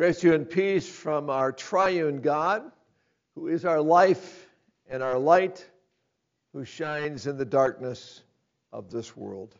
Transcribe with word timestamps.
Grace 0.00 0.22
you 0.22 0.32
and 0.32 0.48
peace 0.48 0.88
from 0.88 1.28
our 1.28 1.52
triune 1.52 2.22
God, 2.22 2.72
who 3.34 3.48
is 3.48 3.66
our 3.66 3.82
life 3.82 4.48
and 4.88 5.02
our 5.02 5.18
light, 5.18 5.68
who 6.54 6.64
shines 6.64 7.26
in 7.26 7.36
the 7.36 7.44
darkness 7.44 8.22
of 8.72 8.90
this 8.90 9.14
world. 9.14 9.54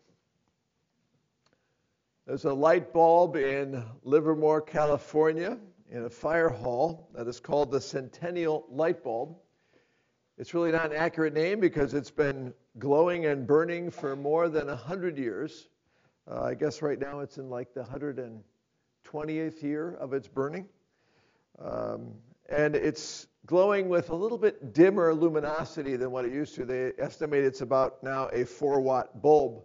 There's 2.26 2.46
a 2.46 2.54
light 2.54 2.90
bulb 2.90 3.36
in 3.36 3.84
Livermore, 4.02 4.62
California, 4.62 5.58
in 5.90 6.04
a 6.06 6.08
fire 6.08 6.48
hall 6.48 7.10
that 7.14 7.28
is 7.28 7.38
called 7.38 7.70
the 7.70 7.78
Centennial 7.82 8.64
Light 8.70 9.04
Bulb. 9.04 9.36
It's 10.38 10.54
really 10.54 10.72
not 10.72 10.86
an 10.86 10.96
accurate 10.96 11.34
name 11.34 11.60
because 11.60 11.92
it's 11.92 12.10
been 12.10 12.54
glowing 12.78 13.26
and 13.26 13.46
burning 13.46 13.90
for 13.90 14.16
more 14.16 14.48
than 14.48 14.68
100 14.68 15.18
years. 15.18 15.68
Uh, 16.26 16.40
I 16.40 16.54
guess 16.54 16.80
right 16.80 16.98
now 16.98 17.20
it's 17.20 17.36
in 17.36 17.50
like 17.50 17.74
the 17.74 17.84
120th 19.10 19.62
year 19.62 19.96
of 20.00 20.12
its 20.12 20.28
burning. 20.28 20.66
Um, 21.58 22.12
and 22.48 22.74
it's 22.74 23.26
glowing 23.46 23.88
with 23.88 24.10
a 24.10 24.14
little 24.14 24.38
bit 24.38 24.72
dimmer 24.72 25.14
luminosity 25.14 25.96
than 25.96 26.10
what 26.10 26.24
it 26.24 26.32
used 26.32 26.54
to. 26.56 26.64
They 26.64 26.92
estimate 26.98 27.44
it's 27.44 27.60
about 27.60 28.02
now 28.02 28.28
a 28.32 28.44
4 28.44 28.80
watt 28.80 29.22
bulb. 29.22 29.62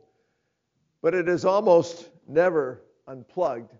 But 1.01 1.13
it 1.13 1.29
is 1.29 1.45
almost 1.45 2.09
never 2.27 2.81
unplugged. 3.07 3.73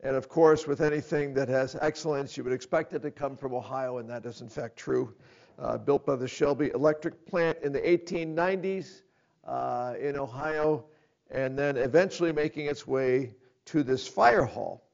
And 0.00 0.14
of 0.14 0.28
course, 0.28 0.66
with 0.66 0.80
anything 0.80 1.32
that 1.34 1.48
has 1.48 1.76
excellence, 1.80 2.36
you 2.36 2.44
would 2.44 2.52
expect 2.52 2.92
it 2.92 3.00
to 3.02 3.10
come 3.10 3.36
from 3.36 3.54
Ohio, 3.54 3.98
and 3.98 4.08
that 4.10 4.26
is 4.26 4.40
in 4.40 4.48
fact 4.48 4.76
true. 4.76 5.14
Uh, 5.58 5.78
built 5.78 6.04
by 6.04 6.16
the 6.16 6.28
Shelby 6.28 6.70
Electric 6.74 7.24
Plant 7.26 7.56
in 7.62 7.72
the 7.72 7.80
1890s 7.80 9.02
uh, 9.46 9.94
in 9.98 10.18
Ohio, 10.18 10.84
and 11.30 11.58
then 11.58 11.78
eventually 11.78 12.30
making 12.30 12.66
its 12.66 12.86
way 12.86 13.32
to 13.64 13.82
this 13.82 14.06
fire 14.06 14.44
hall. 14.44 14.85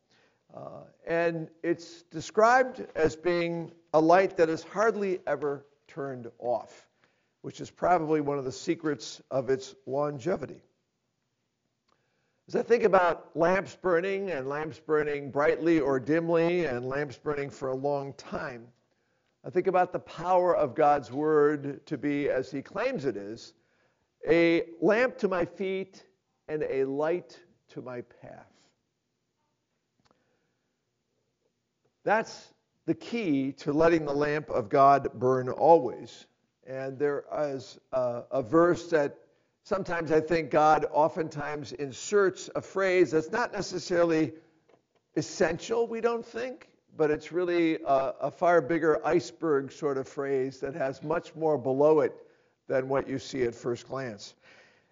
Uh, 0.55 0.83
and 1.07 1.49
it's 1.63 2.03
described 2.05 2.87
as 2.95 3.17
being 3.17 3.73
a 3.95 4.01
light 4.01 4.37
that 4.37 4.49
is 4.49 4.63
hardly 4.63 5.21
ever 5.27 5.65
turned 5.89 6.31
off, 6.39 6.89
which 7.41 7.61
is 7.61 7.71
probably 7.71 8.21
one 8.21 8.39
of 8.39 8.45
the 8.45 8.53
secrets 8.53 9.23
of 9.31 9.51
its 9.51 9.75
longevity. 9.87 10.63
As 12.49 12.57
I 12.57 12.63
think 12.63 12.83
about 12.83 13.35
lamps 13.37 13.77
burning 13.81 14.31
and 14.31 14.49
lamps 14.49 14.79
burning 14.79 15.31
brightly 15.31 15.81
or 15.81 15.99
dimly 15.99 16.67
and 16.67 16.87
lamps 16.87 17.17
burning 17.17 17.49
for 17.49 17.69
a 17.69 17.75
long 17.75 18.13
time, 18.15 18.67
I 19.45 19.51
think 19.51 19.69
about 19.69 19.93
the 19.93 20.01
power 20.01 20.55
of 20.55 20.75
God's 20.75 21.11
word 21.11 21.85
to 21.87 21.97
be, 21.97 22.29
as 22.29 22.51
he 22.51 22.61
claims 22.63 23.07
it 23.07 23.17
is, 23.17 23.55
a 24.29 24.65
lamp 24.81 25.19
to 25.19 25.29
my 25.29 25.45
feet 25.45 26.05
and 26.49 26.63
a 26.65 26.85
light 26.85 27.41
to 27.71 27.81
my 27.83 28.03
path. 28.03 28.52
That's 32.05 32.53
the 32.87 32.95
key 32.95 33.53
to 33.53 33.73
letting 33.73 34.05
the 34.05 34.13
lamp 34.13 34.51
of 34.51 34.69
God 34.69 35.09
burn 35.15 35.49
always. 35.49 36.27
And 36.67 36.99
there 36.99 37.25
is 37.39 37.79
a, 37.93 38.23
a, 38.31 38.43
verse 38.43 38.89
that 38.91 39.17
sometimes 39.65 40.11
I 40.11 40.21
think 40.21 40.51
God 40.51 40.87
oftentimes 40.93 41.73
inserts 41.73 42.51
a 42.55 42.61
phrase 42.61 43.13
that's 43.13 43.31
not 43.31 43.53
necessarily 43.53 44.33
essential, 45.17 45.87
we 45.87 46.01
don't 46.01 46.25
think, 46.25 46.69
but 46.97 47.11
it's 47.11 47.33
really 47.33 47.79
a, 47.87 48.15
a 48.21 48.31
far 48.31 48.61
bigger 48.61 49.05
iceberg 49.07 49.73
sort 49.73 49.99
of 49.99 50.09
phrase 50.09 50.59
that 50.61 50.75
has 50.75 51.03
much 51.03 51.35
more 51.35 51.59
below 51.59 52.01
it 52.01 52.15
than 52.69 52.89
what 52.89 53.09
you 53.09 53.19
see 53.19 53.43
at 53.43 53.55
first 53.55 53.89
glance. 53.89 54.35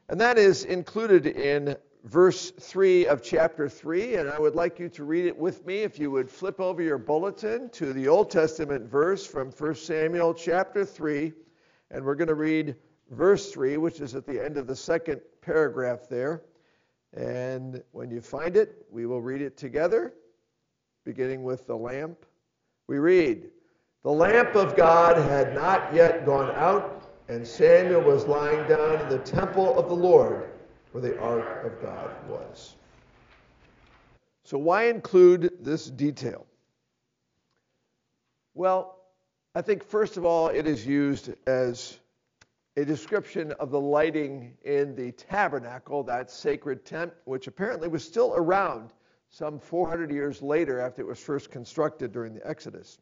And 0.08 0.20
that 0.20 0.38
is 0.38 0.64
included 0.64 1.26
in 1.26 1.76
verse 2.04 2.50
3 2.50 3.06
of 3.06 3.22
chapter 3.22 3.68
3, 3.68 4.16
and 4.16 4.28
I 4.28 4.38
would 4.38 4.54
like 4.54 4.78
you 4.78 4.88
to 4.90 5.04
read 5.04 5.26
it 5.26 5.36
with 5.36 5.66
me. 5.66 5.78
If 5.78 5.98
you 5.98 6.10
would 6.10 6.30
flip 6.30 6.60
over 6.60 6.82
your 6.82 6.98
bulletin 6.98 7.68
to 7.70 7.92
the 7.92 8.08
Old 8.08 8.30
Testament 8.30 8.88
verse 8.88 9.26
from 9.26 9.50
1 9.50 9.74
Samuel 9.74 10.34
chapter 10.34 10.84
3, 10.84 11.32
and 11.90 12.04
we're 12.04 12.14
going 12.14 12.28
to 12.28 12.34
read 12.34 12.76
verse 13.10 13.52
3, 13.52 13.76
which 13.76 14.00
is 14.00 14.14
at 14.14 14.26
the 14.26 14.42
end 14.42 14.56
of 14.56 14.66
the 14.66 14.76
second 14.76 15.20
paragraph 15.42 16.08
there. 16.08 16.42
And 17.12 17.82
when 17.92 18.10
you 18.10 18.20
find 18.20 18.56
it, 18.56 18.86
we 18.90 19.06
will 19.06 19.20
read 19.20 19.42
it 19.42 19.56
together, 19.56 20.14
beginning 21.04 21.42
with 21.42 21.66
the 21.66 21.76
lamp. 21.76 22.24
We 22.86 22.98
read, 22.98 23.50
The 24.04 24.10
lamp 24.10 24.54
of 24.54 24.76
God 24.76 25.16
had 25.16 25.54
not 25.54 25.92
yet 25.92 26.24
gone 26.24 26.54
out, 26.54 27.10
and 27.28 27.46
Samuel 27.46 28.02
was 28.02 28.26
lying 28.26 28.66
down 28.68 29.00
in 29.00 29.08
the 29.08 29.18
temple 29.18 29.78
of 29.78 29.88
the 29.88 29.94
Lord 29.94 30.49
where 30.92 31.02
the 31.02 31.18
ark 31.20 31.64
of 31.64 31.80
God 31.82 32.10
was. 32.28 32.74
So, 34.44 34.58
why 34.58 34.84
include 34.84 35.52
this 35.60 35.86
detail? 35.86 36.46
Well, 38.54 38.98
I 39.54 39.62
think 39.62 39.84
first 39.84 40.16
of 40.16 40.24
all, 40.24 40.48
it 40.48 40.66
is 40.66 40.86
used 40.86 41.30
as 41.46 41.98
a 42.76 42.84
description 42.84 43.52
of 43.52 43.70
the 43.70 43.80
lighting 43.80 44.56
in 44.62 44.94
the 44.94 45.12
tabernacle, 45.12 46.02
that 46.04 46.30
sacred 46.30 46.84
tent, 46.84 47.12
which 47.24 47.46
apparently 47.46 47.88
was 47.88 48.04
still 48.04 48.32
around 48.34 48.90
some 49.30 49.58
400 49.58 50.10
years 50.10 50.42
later 50.42 50.80
after 50.80 51.02
it 51.02 51.06
was 51.06 51.20
first 51.20 51.50
constructed 51.50 52.12
during 52.12 52.34
the 52.34 52.46
Exodus. 52.46 52.98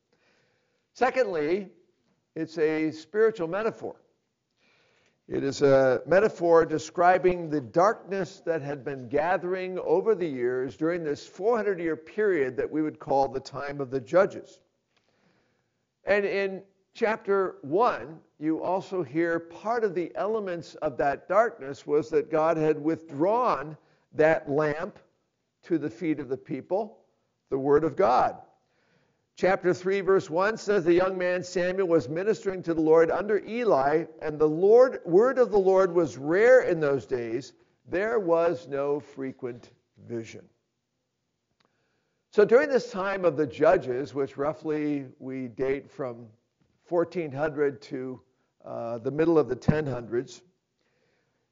Secondly, 0.93 1.69
it's 2.35 2.59
a 2.59 2.91
spiritual 2.91 3.49
metaphor. 3.49 3.97
It 5.29 5.45
is 5.45 5.61
a 5.61 6.01
metaphor 6.07 6.65
describing 6.65 7.51
the 7.51 7.61
darkness 7.61 8.41
that 8.47 8.63
had 8.63 8.83
been 8.83 9.09
gathering 9.09 9.79
over 9.81 10.15
the 10.15 10.27
years 10.27 10.75
during 10.75 11.05
this 11.05 11.27
400 11.27 11.79
year 11.79 11.97
period 11.97 12.57
that 12.57 12.71
we 12.71 12.81
would 12.81 12.99
call 12.99 13.29
the 13.29 13.39
time 13.39 13.83
of 13.83 13.91
the 13.91 14.01
judges. 14.01 14.61
And 16.05 16.25
in 16.25 16.63
chapter 16.95 17.57
1, 17.61 18.19
you 18.39 18.63
also 18.63 19.03
hear 19.03 19.39
part 19.39 19.85
of 19.85 19.95
the 19.95 20.11
elements 20.15 20.77
of 20.77 20.97
that 20.97 21.29
darkness 21.29 21.87
was 21.87 22.09
that 22.09 22.31
God 22.31 22.57
had 22.57 22.83
withdrawn 22.83 23.77
that 24.15 24.51
lamp 24.51 24.99
to 25.65 25.77
the 25.77 25.91
feet 25.91 26.21
of 26.21 26.31
the 26.31 26.39
people, 26.39 27.01
the 27.51 27.59
Word 27.59 27.85
of 27.85 27.97
God. 27.97 28.39
Chapter 29.39 29.73
3, 29.73 30.01
verse 30.01 30.29
1 30.29 30.57
says 30.57 30.85
the 30.85 30.93
young 30.93 31.17
man 31.17 31.45
Samuel 31.45 31.87
was 31.87 32.09
ministering 32.09 32.61
to 32.65 32.75
the 32.75 32.81
Lord 32.81 33.09
under 33.09 33.39
Eli, 33.47 34.07
and 34.21 34.37
the 34.37 34.49
Lord, 34.49 34.99
word 35.05 35.39
of 35.39 35.53
the 35.53 35.59
Lord 35.61 35.95
was 35.95 36.19
rare 36.19 36.63
in 36.63 36.81
those 36.81 37.07
days. 37.07 37.53
There 37.89 38.19
was 38.19 38.67
no 38.67 38.99
frequent 38.99 39.71
vision. 40.09 40.45
So 42.33 42.45
during 42.45 42.69
this 42.69 42.91
time 42.91 43.25
of 43.25 43.37
the 43.37 43.47
judges, 43.47 44.13
which 44.13 44.37
roughly 44.37 45.07
we 45.21 45.47
date 45.47 45.89
from 45.89 46.27
1400 46.89 47.81
to 47.83 48.21
uh, 48.65 48.99
the 48.99 49.13
middle 49.13 49.39
of 49.39 49.49
the 49.49 49.55
1000s, 49.55 50.43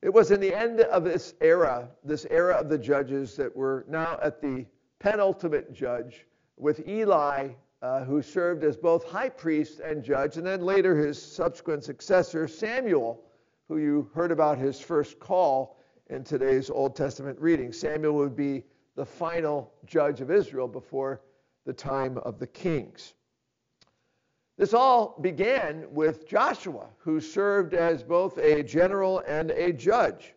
it 0.03 0.13
was 0.13 0.33
in 0.33 0.41
the 0.41 0.53
end 0.53 0.81
of 0.81 1.05
this 1.05 1.35
era, 1.41 1.89
this 2.03 2.27
era 2.31 2.57
of 2.57 2.69
the 2.69 2.79
judges, 2.79 3.37
that 3.37 3.57
we're 3.57 3.85
now 3.85 4.19
at 4.21 4.43
the 4.43 4.67
penultimate 4.99 5.73
judge 5.73 6.27
with 6.57 6.89
Eli 6.89 7.51
uh, 7.83 8.05
who 8.05 8.23
served 8.23 8.65
as 8.65 8.77
both 8.77 9.05
high 9.05 9.29
priest 9.29 9.81
and 9.81 10.03
judge, 10.03 10.37
and 10.37 10.47
then 10.47 10.63
later 10.63 10.97
his 10.97 11.21
subsequent 11.21 11.85
successor, 11.85 12.49
Samuel, 12.49 13.23
who 13.69 13.79
you 13.79 14.11
heard 14.15 14.33
about 14.33 14.59
his 14.59 14.81
first 14.81 15.19
call 15.19 15.79
in 16.09 16.25
today's 16.25 16.71
Old 16.71 16.97
Testament 16.97 17.39
reading. 17.41 17.73
Samuel 17.73 18.15
would 18.15 18.37
be 18.37 18.65
the 18.95 19.05
final 19.05 19.73
judge 19.85 20.21
of 20.21 20.31
Israel 20.31 20.69
before 20.69 21.21
the 21.65 21.73
time 21.73 22.19
of 22.19 22.39
the 22.39 22.47
kings. 22.47 23.15
This 24.57 24.73
all 24.73 25.19
began 25.21 25.87
with 25.91 26.27
Joshua, 26.27 26.87
who 26.97 27.21
served 27.21 27.75
as 27.75 28.03
both 28.03 28.39
a 28.39 28.63
general 28.63 29.19
and 29.27 29.51
a 29.51 29.73
judge. 29.73 30.35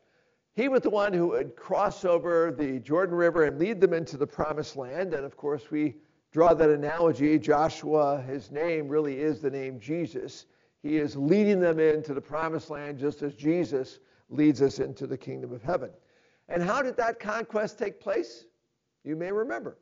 He 0.55 0.67
was 0.67 0.81
the 0.81 0.89
one 0.89 1.13
who 1.13 1.27
would 1.27 1.55
cross 1.55 2.03
over 2.03 2.51
the 2.51 2.79
Jordan 2.79 3.15
River 3.15 3.45
and 3.45 3.57
lead 3.57 3.79
them 3.79 3.93
into 3.93 4.17
the 4.17 4.27
promised 4.27 4.75
land. 4.75 5.13
And 5.13 5.23
of 5.23 5.37
course, 5.37 5.71
we 5.71 5.95
draw 6.31 6.53
that 6.53 6.69
analogy, 6.69 7.39
Joshua, 7.39 8.21
his 8.21 8.51
name 8.51 8.87
really 8.87 9.19
is 9.19 9.39
the 9.39 9.49
name 9.49 9.79
Jesus. 9.79 10.45
He 10.81 10.97
is 10.97 11.15
leading 11.15 11.59
them 11.59 11.79
into 11.79 12.13
the 12.13 12.21
promised 12.21 12.69
land 12.69 12.99
just 12.99 13.21
as 13.21 13.33
Jesus 13.33 13.99
leads 14.29 14.61
us 14.61 14.79
into 14.79 15.07
the 15.07 15.17
kingdom 15.17 15.51
of 15.51 15.61
heaven. 15.61 15.89
And 16.47 16.63
how 16.63 16.81
did 16.81 16.97
that 16.97 17.19
conquest 17.19 17.77
take 17.77 17.99
place? 17.99 18.45
You 19.03 19.15
may 19.15 19.31
remember. 19.31 19.77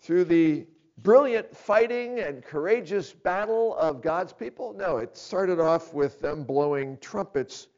Through 0.00 0.24
the 0.24 0.66
brilliant 0.98 1.56
fighting 1.56 2.20
and 2.20 2.42
courageous 2.42 3.12
battle 3.12 3.76
of 3.76 4.02
God's 4.02 4.32
people? 4.32 4.74
No, 4.74 4.98
it 4.98 5.16
started 5.16 5.60
off 5.60 5.94
with 5.94 6.20
them 6.20 6.44
blowing 6.44 6.98
trumpets 7.00 7.68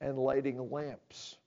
and 0.00 0.18
lighting 0.18 0.70
lamps. 0.70 1.38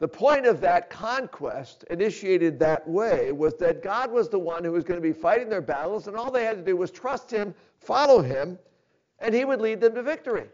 The 0.00 0.08
point 0.08 0.46
of 0.46 0.62
that 0.62 0.88
conquest, 0.88 1.84
initiated 1.90 2.58
that 2.58 2.88
way, 2.88 3.32
was 3.32 3.54
that 3.58 3.82
God 3.82 4.10
was 4.10 4.30
the 4.30 4.38
one 4.38 4.64
who 4.64 4.72
was 4.72 4.82
going 4.82 4.98
to 4.98 5.06
be 5.06 5.12
fighting 5.12 5.50
their 5.50 5.60
battles, 5.60 6.08
and 6.08 6.16
all 6.16 6.30
they 6.30 6.44
had 6.44 6.56
to 6.56 6.64
do 6.64 6.74
was 6.74 6.90
trust 6.90 7.30
Him, 7.30 7.54
follow 7.78 8.22
Him, 8.22 8.58
and 9.18 9.34
He 9.34 9.44
would 9.44 9.60
lead 9.60 9.78
them 9.78 9.94
to 9.94 10.02
victory. 10.02 10.46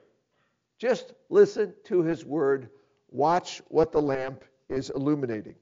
Just 0.78 1.14
listen 1.30 1.72
to 1.84 2.02
His 2.02 2.24
word, 2.24 2.70
watch 3.12 3.62
what 3.68 3.92
the 3.92 4.02
lamp 4.02 4.42
is 4.68 4.90
illuminating. 4.90 5.54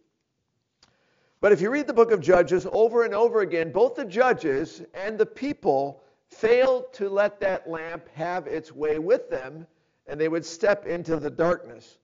But 1.43 1.53
if 1.53 1.61
you 1.61 1.69
read 1.69 1.87
the 1.87 1.93
book 1.93 2.11
of 2.11 2.23
Judges 2.23 2.67
over 2.73 3.05
and 3.05 3.13
over 3.13 3.43
again, 3.43 3.71
both 3.71 3.97
the 3.97 4.07
judges 4.07 4.81
and 4.95 5.19
the 5.19 5.27
people 5.27 6.03
failed 6.29 6.91
to 6.95 7.11
let 7.11 7.39
that 7.41 7.69
lamp 7.69 8.09
have 8.15 8.47
its 8.47 8.73
way 8.73 8.99
with 8.99 9.29
them, 9.29 9.67
and 10.07 10.19
they 10.19 10.29
would 10.29 10.47
step 10.47 10.87
into 10.87 11.19
the 11.19 11.29
darkness. 11.29 11.99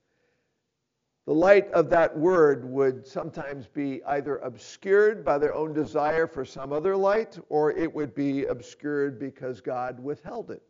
The 1.26 1.34
light 1.34 1.70
of 1.72 1.90
that 1.90 2.16
word 2.16 2.64
would 2.64 3.06
sometimes 3.06 3.66
be 3.66 4.02
either 4.04 4.38
obscured 4.38 5.24
by 5.24 5.38
their 5.38 5.54
own 5.54 5.72
desire 5.72 6.26
for 6.26 6.44
some 6.44 6.72
other 6.72 6.96
light, 6.96 7.38
or 7.48 7.70
it 7.72 7.94
would 7.94 8.14
be 8.14 8.46
obscured 8.46 9.18
because 9.18 9.60
God 9.60 10.00
withheld 10.00 10.50
it. 10.50 10.62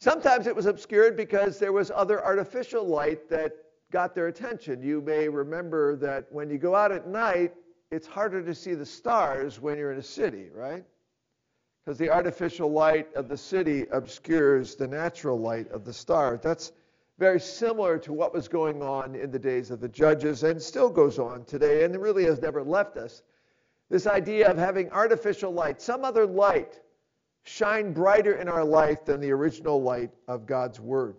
Sometimes 0.00 0.46
it 0.46 0.54
was 0.54 0.66
obscured 0.66 1.16
because 1.16 1.58
there 1.58 1.72
was 1.72 1.90
other 1.94 2.22
artificial 2.22 2.84
light 2.84 3.30
that 3.30 3.52
got 3.92 4.14
their 4.14 4.26
attention. 4.26 4.82
You 4.82 5.00
may 5.00 5.28
remember 5.28 5.96
that 5.96 6.26
when 6.30 6.50
you 6.50 6.58
go 6.58 6.74
out 6.74 6.92
at 6.92 7.06
night, 7.06 7.54
it's 7.90 8.06
harder 8.06 8.42
to 8.42 8.54
see 8.54 8.74
the 8.74 8.84
stars 8.84 9.60
when 9.60 9.78
you're 9.78 9.92
in 9.92 9.98
a 9.98 10.02
city, 10.02 10.50
right? 10.52 10.84
Because 11.84 11.98
the 11.98 12.10
artificial 12.10 12.70
light 12.70 13.08
of 13.14 13.28
the 13.28 13.36
city 13.36 13.86
obscures 13.92 14.74
the 14.74 14.88
natural 14.88 15.38
light 15.38 15.70
of 15.70 15.84
the 15.84 15.92
stars. 15.92 16.40
That's 16.42 16.72
very 17.18 17.40
similar 17.40 17.98
to 17.98 18.12
what 18.12 18.34
was 18.34 18.46
going 18.48 18.82
on 18.82 19.14
in 19.14 19.30
the 19.30 19.38
days 19.38 19.70
of 19.70 19.80
the 19.80 19.88
judges 19.88 20.42
and 20.42 20.60
still 20.60 20.90
goes 20.90 21.18
on 21.18 21.44
today 21.44 21.84
and 21.84 21.96
really 22.00 22.24
has 22.24 22.40
never 22.40 22.62
left 22.62 22.96
us. 22.96 23.22
This 23.88 24.06
idea 24.06 24.50
of 24.50 24.58
having 24.58 24.90
artificial 24.90 25.52
light, 25.52 25.80
some 25.80 26.04
other 26.04 26.26
light, 26.26 26.80
shine 27.44 27.92
brighter 27.92 28.34
in 28.34 28.48
our 28.48 28.64
life 28.64 29.04
than 29.04 29.20
the 29.20 29.30
original 29.30 29.80
light 29.80 30.10
of 30.28 30.46
God's 30.46 30.80
Word. 30.80 31.16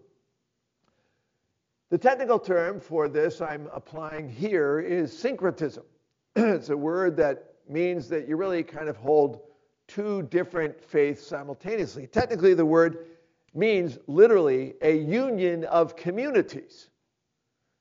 The 1.90 1.98
technical 1.98 2.38
term 2.38 2.82
for 2.82 3.08
this 3.08 3.40
I'm 3.40 3.70
applying 3.74 4.30
here 4.30 4.82
is 4.82 5.18
syncretism. 5.18 5.86
it's 6.36 6.70
a 6.70 6.76
word 6.76 7.16
that 7.18 7.54
means 7.70 8.10
that 8.10 8.28
you 8.28 8.36
really 8.36 8.62
kind 8.62 8.90
of 8.90 8.98
hold 8.98 9.40
two 9.88 10.24
different 10.24 10.84
faiths 10.84 11.26
simultaneously. 11.26 12.06
Technically, 12.08 12.54
the 12.54 12.66
word 12.66 13.06
means 13.54 13.98
literally 14.08 14.76
a 14.82 14.98
union 14.98 15.64
of 15.66 15.96
communities. 15.96 16.90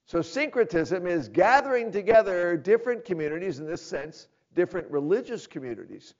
So, 0.06 0.22
syncretism 0.22 1.06
is 1.06 1.28
gathering 1.28 1.90
together 1.90 2.56
different 2.56 3.04
communities, 3.04 3.58
in 3.58 3.66
this 3.66 3.82
sense, 3.82 4.28
different 4.54 4.90
religious 4.90 5.46
communities, 5.46 6.14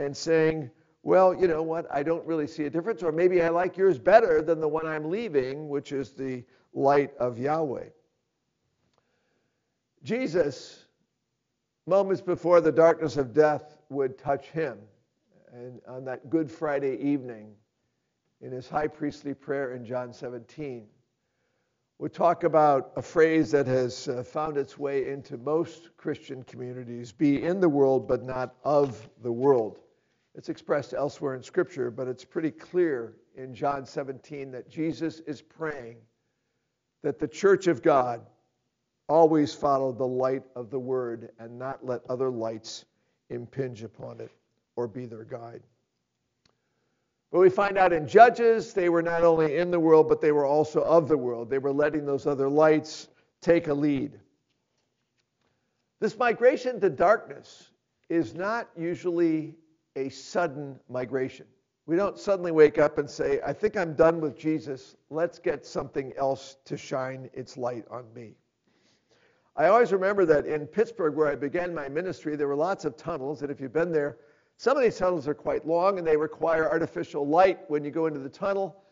and 0.00 0.16
saying, 0.16 0.70
well, 1.04 1.32
you 1.32 1.46
know 1.46 1.62
what, 1.62 1.86
I 1.90 2.02
don't 2.02 2.26
really 2.26 2.46
see 2.46 2.64
a 2.64 2.70
difference, 2.70 3.02
or 3.02 3.12
maybe 3.12 3.40
I 3.40 3.48
like 3.48 3.76
yours 3.76 3.98
better 3.98 4.42
than 4.42 4.60
the 4.60 4.68
one 4.68 4.86
I'm 4.86 5.08
leaving, 5.08 5.68
which 5.68 5.92
is 5.92 6.10
the 6.10 6.44
light 6.74 7.16
of 7.18 7.38
Yahweh. 7.38 7.86
Jesus, 10.02 10.84
moments 11.86 12.20
before 12.20 12.60
the 12.60 12.72
darkness 12.72 13.16
of 13.16 13.32
death 13.32 13.78
would 13.88 14.18
touch 14.18 14.46
him, 14.46 14.78
and 15.52 15.80
on 15.86 16.04
that 16.04 16.28
Good 16.28 16.50
Friday 16.50 16.96
evening, 16.96 17.54
in 18.40 18.52
his 18.52 18.68
high 18.68 18.86
priestly 18.86 19.34
prayer 19.34 19.74
in 19.74 19.84
John 19.84 20.12
17, 20.12 20.86
would 21.98 22.12
talk 22.12 22.44
about 22.44 22.92
a 22.96 23.02
phrase 23.02 23.50
that 23.50 23.66
has 23.66 24.06
uh, 24.06 24.22
found 24.22 24.56
its 24.56 24.78
way 24.78 25.08
into 25.08 25.36
most 25.36 25.96
Christian 25.96 26.44
communities 26.44 27.10
be 27.10 27.42
in 27.42 27.58
the 27.58 27.68
world, 27.68 28.06
but 28.06 28.22
not 28.22 28.54
of 28.62 29.08
the 29.22 29.32
world. 29.32 29.80
It's 30.36 30.48
expressed 30.48 30.94
elsewhere 30.94 31.34
in 31.34 31.42
Scripture, 31.42 31.90
but 31.90 32.06
it's 32.06 32.24
pretty 32.24 32.52
clear 32.52 33.14
in 33.36 33.52
John 33.52 33.84
17 33.84 34.52
that 34.52 34.68
Jesus 34.68 35.18
is 35.20 35.42
praying 35.42 35.96
that 37.02 37.18
the 37.18 37.26
church 37.26 37.66
of 37.66 37.82
God 37.82 38.24
always 39.08 39.52
follow 39.52 39.90
the 39.90 40.06
light 40.06 40.44
of 40.54 40.70
the 40.70 40.78
word 40.78 41.30
and 41.40 41.58
not 41.58 41.84
let 41.84 42.02
other 42.08 42.30
lights 42.30 42.84
impinge 43.30 43.82
upon 43.82 44.20
it 44.20 44.30
or 44.76 44.86
be 44.86 45.06
their 45.06 45.24
guide. 45.24 45.62
But 47.30 47.40
we 47.40 47.50
find 47.50 47.76
out 47.76 47.92
in 47.92 48.08
Judges, 48.08 48.72
they 48.72 48.88
were 48.88 49.02
not 49.02 49.22
only 49.22 49.56
in 49.58 49.70
the 49.70 49.80
world, 49.80 50.08
but 50.08 50.20
they 50.20 50.32
were 50.32 50.46
also 50.46 50.80
of 50.82 51.08
the 51.08 51.18
world. 51.18 51.50
They 51.50 51.58
were 51.58 51.72
letting 51.72 52.06
those 52.06 52.26
other 52.26 52.48
lights 52.48 53.08
take 53.42 53.68
a 53.68 53.74
lead. 53.74 54.18
This 56.00 56.16
migration 56.16 56.80
to 56.80 56.88
darkness 56.88 57.70
is 58.08 58.34
not 58.34 58.70
usually 58.76 59.56
a 59.96 60.08
sudden 60.08 60.78
migration. 60.88 61.46
We 61.86 61.96
don't 61.96 62.18
suddenly 62.18 62.52
wake 62.52 62.78
up 62.78 62.98
and 62.98 63.08
say, 63.08 63.40
I 63.44 63.52
think 63.52 63.76
I'm 63.76 63.94
done 63.94 64.20
with 64.20 64.38
Jesus. 64.38 64.96
Let's 65.10 65.38
get 65.38 65.66
something 65.66 66.12
else 66.16 66.56
to 66.66 66.76
shine 66.76 67.28
its 67.32 67.56
light 67.56 67.84
on 67.90 68.04
me. 68.14 68.36
I 69.56 69.66
always 69.66 69.92
remember 69.92 70.24
that 70.26 70.46
in 70.46 70.66
Pittsburgh, 70.66 71.16
where 71.16 71.26
I 71.26 71.34
began 71.34 71.74
my 71.74 71.88
ministry, 71.88 72.36
there 72.36 72.46
were 72.46 72.56
lots 72.56 72.84
of 72.84 72.96
tunnels. 72.96 73.42
And 73.42 73.50
if 73.50 73.60
you've 73.60 73.72
been 73.72 73.90
there, 73.90 74.18
some 74.60 74.76
of 74.76 74.82
these 74.82 74.98
tunnels 74.98 75.28
are 75.28 75.34
quite 75.34 75.64
long 75.68 75.98
and 75.98 76.06
they 76.06 76.16
require 76.16 76.68
artificial 76.68 77.24
light 77.24 77.60
when 77.68 77.84
you 77.84 77.92
go 77.92 78.06
into 78.06 78.18
the 78.18 78.28
tunnel. 78.28 78.82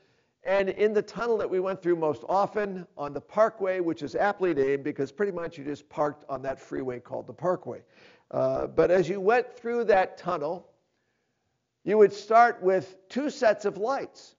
And 0.44 0.68
in 0.68 0.92
the 0.92 1.02
tunnel 1.02 1.36
that 1.38 1.50
we 1.50 1.58
went 1.58 1.82
through 1.82 1.96
most 1.96 2.22
often 2.28 2.86
on 2.96 3.12
the 3.12 3.20
parkway, 3.20 3.80
which 3.80 4.04
is 4.04 4.14
aptly 4.14 4.54
named 4.54 4.84
because 4.84 5.10
pretty 5.10 5.32
much 5.32 5.58
you 5.58 5.64
just 5.64 5.88
parked 5.88 6.24
on 6.28 6.40
that 6.42 6.60
freeway 6.60 7.00
called 7.00 7.26
the 7.26 7.32
parkway. 7.32 7.82
Uh, 8.30 8.68
but 8.68 8.92
as 8.92 9.08
you 9.08 9.20
went 9.20 9.52
through 9.56 9.86
that 9.86 10.16
tunnel, 10.16 10.68
you 11.82 11.98
would 11.98 12.12
start 12.12 12.62
with 12.62 12.96
two 13.08 13.28
sets 13.28 13.64
of 13.64 13.76
lights. 13.76 14.36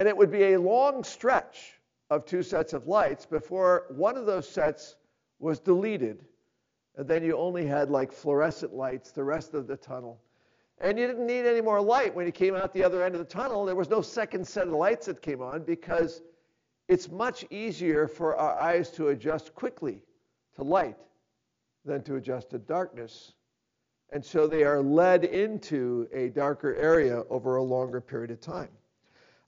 And 0.00 0.06
it 0.06 0.14
would 0.14 0.30
be 0.30 0.52
a 0.52 0.60
long 0.60 1.02
stretch 1.02 1.80
of 2.10 2.26
two 2.26 2.42
sets 2.42 2.74
of 2.74 2.86
lights 2.86 3.24
before 3.24 3.86
one 3.88 4.18
of 4.18 4.26
those 4.26 4.46
sets 4.46 4.96
was 5.38 5.60
deleted. 5.60 6.26
And 6.96 7.08
then 7.08 7.24
you 7.24 7.38
only 7.38 7.64
had 7.64 7.90
like 7.90 8.12
fluorescent 8.12 8.74
lights 8.74 9.12
the 9.12 9.24
rest 9.24 9.54
of 9.54 9.66
the 9.66 9.78
tunnel. 9.78 10.20
And 10.78 10.98
you 10.98 11.06
didn't 11.06 11.26
need 11.26 11.46
any 11.46 11.60
more 11.60 11.80
light 11.80 12.14
when 12.14 12.26
you 12.26 12.32
came 12.32 12.54
out 12.54 12.72
the 12.74 12.84
other 12.84 13.02
end 13.02 13.14
of 13.14 13.18
the 13.18 13.24
tunnel. 13.24 13.64
There 13.64 13.74
was 13.74 13.88
no 13.88 14.02
second 14.02 14.46
set 14.46 14.68
of 14.68 14.74
lights 14.74 15.06
that 15.06 15.22
came 15.22 15.40
on 15.40 15.62
because 15.62 16.20
it's 16.88 17.10
much 17.10 17.44
easier 17.50 18.06
for 18.06 18.36
our 18.36 18.58
eyes 18.60 18.90
to 18.92 19.08
adjust 19.08 19.54
quickly 19.54 20.02
to 20.56 20.62
light 20.62 20.96
than 21.84 22.02
to 22.02 22.16
adjust 22.16 22.50
to 22.50 22.58
darkness. 22.58 23.32
And 24.12 24.24
so 24.24 24.46
they 24.46 24.64
are 24.64 24.82
led 24.82 25.24
into 25.24 26.08
a 26.12 26.28
darker 26.28 26.74
area 26.74 27.24
over 27.30 27.56
a 27.56 27.62
longer 27.62 28.00
period 28.00 28.30
of 28.30 28.40
time. 28.40 28.68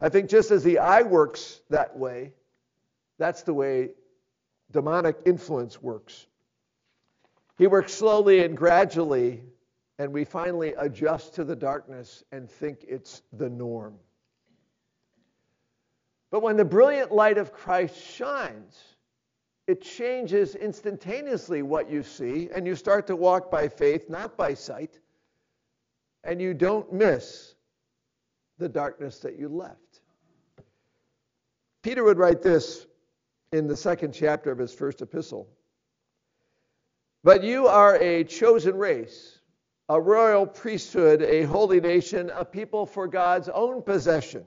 I 0.00 0.08
think 0.08 0.30
just 0.30 0.50
as 0.50 0.64
the 0.64 0.78
eye 0.78 1.02
works 1.02 1.60
that 1.70 1.96
way, 1.96 2.32
that's 3.18 3.42
the 3.42 3.54
way 3.54 3.90
demonic 4.70 5.16
influence 5.26 5.82
works. 5.82 6.26
He 7.56 7.66
works 7.66 7.92
slowly 7.92 8.44
and 8.44 8.56
gradually, 8.56 9.42
and 9.98 10.12
we 10.12 10.24
finally 10.24 10.74
adjust 10.78 11.34
to 11.34 11.44
the 11.44 11.56
darkness 11.56 12.22
and 12.30 12.48
think 12.48 12.84
it's 12.86 13.22
the 13.32 13.48
norm. 13.48 13.94
But 16.30 16.42
when 16.42 16.56
the 16.56 16.64
brilliant 16.64 17.10
light 17.10 17.38
of 17.38 17.52
Christ 17.52 17.96
shines, 17.96 18.78
it 19.66 19.82
changes 19.82 20.54
instantaneously 20.54 21.62
what 21.62 21.90
you 21.90 22.02
see, 22.02 22.48
and 22.54 22.66
you 22.66 22.74
start 22.74 23.06
to 23.08 23.16
walk 23.16 23.50
by 23.50 23.68
faith, 23.68 24.08
not 24.08 24.36
by 24.36 24.54
sight, 24.54 24.98
and 26.24 26.40
you 26.40 26.54
don't 26.54 26.92
miss 26.92 27.54
the 28.58 28.68
darkness 28.68 29.18
that 29.20 29.38
you 29.38 29.48
left. 29.48 30.00
Peter 31.82 32.04
would 32.04 32.18
write 32.18 32.42
this 32.42 32.86
in 33.52 33.66
the 33.66 33.76
second 33.76 34.12
chapter 34.12 34.50
of 34.50 34.58
his 34.58 34.74
first 34.74 35.00
epistle. 35.00 35.48
But 37.24 37.42
you 37.42 37.66
are 37.66 37.96
a 37.96 38.24
chosen 38.24 38.76
race, 38.76 39.37
a 39.88 40.00
royal 40.00 40.46
priesthood, 40.46 41.22
a 41.22 41.42
holy 41.44 41.80
nation, 41.80 42.30
a 42.34 42.44
people 42.44 42.84
for 42.84 43.06
God's 43.06 43.48
own 43.48 43.82
possession 43.82 44.44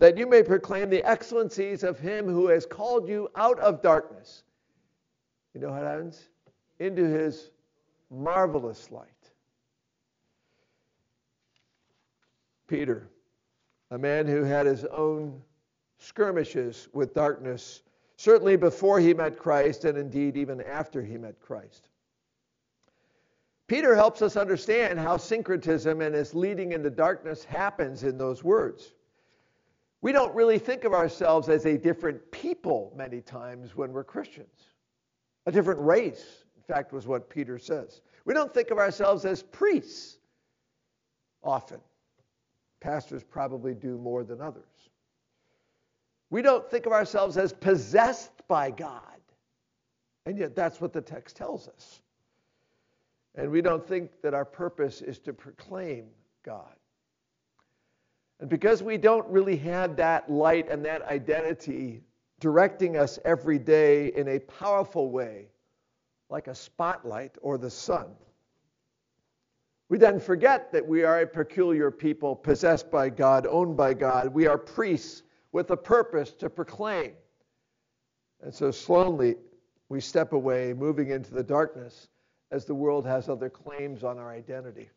that 0.00 0.16
you 0.16 0.26
may 0.26 0.42
proclaim 0.42 0.88
the 0.88 1.04
excellencies 1.04 1.84
of 1.84 2.00
him 2.00 2.26
who 2.26 2.48
has 2.48 2.64
called 2.64 3.06
you 3.06 3.28
out 3.36 3.60
of 3.60 3.82
darkness. 3.82 4.42
You 5.54 5.60
know 5.60 5.72
how 5.72 5.82
that 5.82 5.98
ends? 5.98 6.28
Into 6.78 7.04
his 7.04 7.50
marvelous 8.10 8.90
light. 8.90 9.06
Peter, 12.66 13.08
a 13.90 13.98
man 13.98 14.26
who 14.26 14.42
had 14.42 14.64
his 14.64 14.86
own 14.86 15.42
skirmishes 15.98 16.88
with 16.94 17.12
darkness, 17.12 17.82
certainly 18.16 18.56
before 18.56 19.00
he 19.00 19.12
met 19.12 19.38
Christ, 19.38 19.84
and 19.84 19.98
indeed 19.98 20.36
even 20.36 20.62
after 20.62 21.02
he 21.02 21.18
met 21.18 21.38
Christ. 21.40 21.89
Peter 23.70 23.94
helps 23.94 24.20
us 24.20 24.36
understand 24.36 24.98
how 24.98 25.16
syncretism 25.16 26.00
and 26.00 26.12
its 26.12 26.34
leading 26.34 26.72
into 26.72 26.90
darkness 26.90 27.44
happens 27.44 28.02
in 28.02 28.18
those 28.18 28.42
words. 28.42 28.94
We 30.00 30.10
don't 30.10 30.34
really 30.34 30.58
think 30.58 30.82
of 30.82 30.92
ourselves 30.92 31.48
as 31.48 31.66
a 31.66 31.78
different 31.78 32.32
people 32.32 32.92
many 32.96 33.20
times 33.20 33.76
when 33.76 33.92
we're 33.92 34.02
Christians, 34.02 34.72
a 35.46 35.52
different 35.52 35.78
race, 35.82 36.42
in 36.56 36.62
fact, 36.64 36.92
was 36.92 37.06
what 37.06 37.30
Peter 37.30 37.60
says. 37.60 38.00
We 38.24 38.34
don't 38.34 38.52
think 38.52 38.72
of 38.72 38.78
ourselves 38.78 39.24
as 39.24 39.44
priests 39.44 40.18
often. 41.40 41.78
Pastors 42.80 43.22
probably 43.22 43.74
do 43.76 43.98
more 43.98 44.24
than 44.24 44.40
others. 44.40 44.64
We 46.28 46.42
don't 46.42 46.68
think 46.68 46.86
of 46.86 46.92
ourselves 46.92 47.36
as 47.36 47.52
possessed 47.52 48.32
by 48.48 48.72
God. 48.72 49.20
And 50.26 50.36
yet, 50.36 50.56
that's 50.56 50.80
what 50.80 50.92
the 50.92 51.00
text 51.00 51.36
tells 51.36 51.68
us. 51.68 52.00
And 53.34 53.50
we 53.50 53.62
don't 53.62 53.86
think 53.86 54.10
that 54.22 54.34
our 54.34 54.44
purpose 54.44 55.02
is 55.02 55.18
to 55.20 55.32
proclaim 55.32 56.06
God. 56.44 56.74
And 58.40 58.48
because 58.48 58.82
we 58.82 58.96
don't 58.96 59.28
really 59.28 59.56
have 59.58 59.96
that 59.96 60.30
light 60.30 60.68
and 60.68 60.84
that 60.84 61.02
identity 61.02 62.02
directing 62.40 62.96
us 62.96 63.18
every 63.24 63.58
day 63.58 64.12
in 64.14 64.28
a 64.28 64.38
powerful 64.38 65.10
way, 65.10 65.48
like 66.30 66.46
a 66.46 66.54
spotlight 66.54 67.36
or 67.42 67.58
the 67.58 67.70
sun, 67.70 68.06
we 69.90 69.98
then 69.98 70.20
forget 70.20 70.72
that 70.72 70.86
we 70.86 71.02
are 71.02 71.20
a 71.20 71.26
peculiar 71.26 71.90
people 71.90 72.34
possessed 72.34 72.90
by 72.90 73.10
God, 73.10 73.46
owned 73.46 73.76
by 73.76 73.92
God. 73.92 74.32
We 74.32 74.46
are 74.46 74.56
priests 74.56 75.24
with 75.52 75.70
a 75.70 75.76
purpose 75.76 76.32
to 76.34 76.48
proclaim. 76.48 77.12
And 78.40 78.54
so 78.54 78.70
slowly 78.70 79.34
we 79.88 80.00
step 80.00 80.32
away, 80.32 80.72
moving 80.72 81.10
into 81.10 81.34
the 81.34 81.42
darkness 81.42 82.08
as 82.50 82.64
the 82.64 82.74
world 82.74 83.06
has 83.06 83.28
other 83.28 83.48
claims 83.48 84.02
on 84.04 84.18
our 84.18 84.30
identity. 84.30 84.90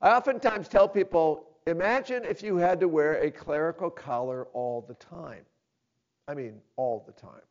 I 0.00 0.12
oftentimes 0.12 0.68
tell 0.68 0.88
people 0.88 1.46
imagine 1.66 2.24
if 2.24 2.42
you 2.42 2.56
had 2.56 2.80
to 2.80 2.88
wear 2.88 3.22
a 3.22 3.30
clerical 3.30 3.90
collar 3.90 4.46
all 4.52 4.84
the 4.86 4.94
time. 4.94 5.44
I 6.28 6.34
mean, 6.34 6.60
all 6.76 7.04
the 7.06 7.12
time. 7.12 7.42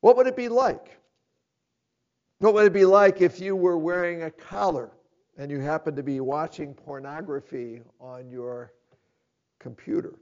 What 0.00 0.16
would 0.16 0.26
it 0.26 0.36
be 0.36 0.48
like? 0.48 0.98
What 2.38 2.54
would 2.54 2.66
it 2.66 2.72
be 2.72 2.84
like 2.84 3.20
if 3.20 3.40
you 3.40 3.54
were 3.54 3.78
wearing 3.78 4.24
a 4.24 4.30
collar 4.30 4.90
and 5.38 5.50
you 5.50 5.60
happened 5.60 5.96
to 5.96 6.02
be 6.02 6.20
watching 6.20 6.74
pornography 6.74 7.82
on 8.00 8.28
your 8.28 8.72
computer? 9.60 10.18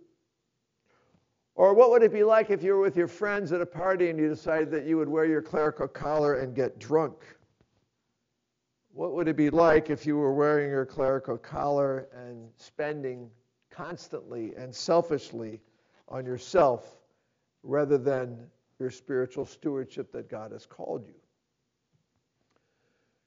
Or 1.61 1.75
what 1.75 1.91
would 1.91 2.03
it 2.03 2.11
be 2.11 2.25
like 2.25 2.49
if 2.49 2.63
you 2.63 2.73
were 2.73 2.81
with 2.81 2.97
your 2.97 3.07
friends 3.07 3.53
at 3.53 3.61
a 3.61 3.67
party 3.67 4.09
and 4.09 4.19
you 4.19 4.31
decided 4.31 4.71
that 4.71 4.87
you 4.87 4.97
would 4.97 5.11
wear 5.11 5.27
your 5.27 5.43
clerical 5.43 5.87
collar 5.87 6.37
and 6.37 6.55
get 6.55 6.79
drunk? 6.79 7.17
What 8.95 9.13
would 9.13 9.29
it 9.29 9.37
be 9.37 9.51
like 9.51 9.91
if 9.91 10.07
you 10.07 10.17
were 10.17 10.33
wearing 10.33 10.71
your 10.71 10.87
clerical 10.87 11.37
collar 11.37 12.09
and 12.17 12.49
spending 12.57 13.31
constantly 13.69 14.55
and 14.57 14.75
selfishly 14.75 15.61
on 16.09 16.25
yourself 16.25 16.97
rather 17.63 17.99
than 17.99 18.39
your 18.79 18.91
spiritual 18.91 19.45
stewardship 19.45 20.11
that 20.13 20.31
God 20.31 20.53
has 20.53 20.65
called 20.65 21.07
you? 21.07 21.21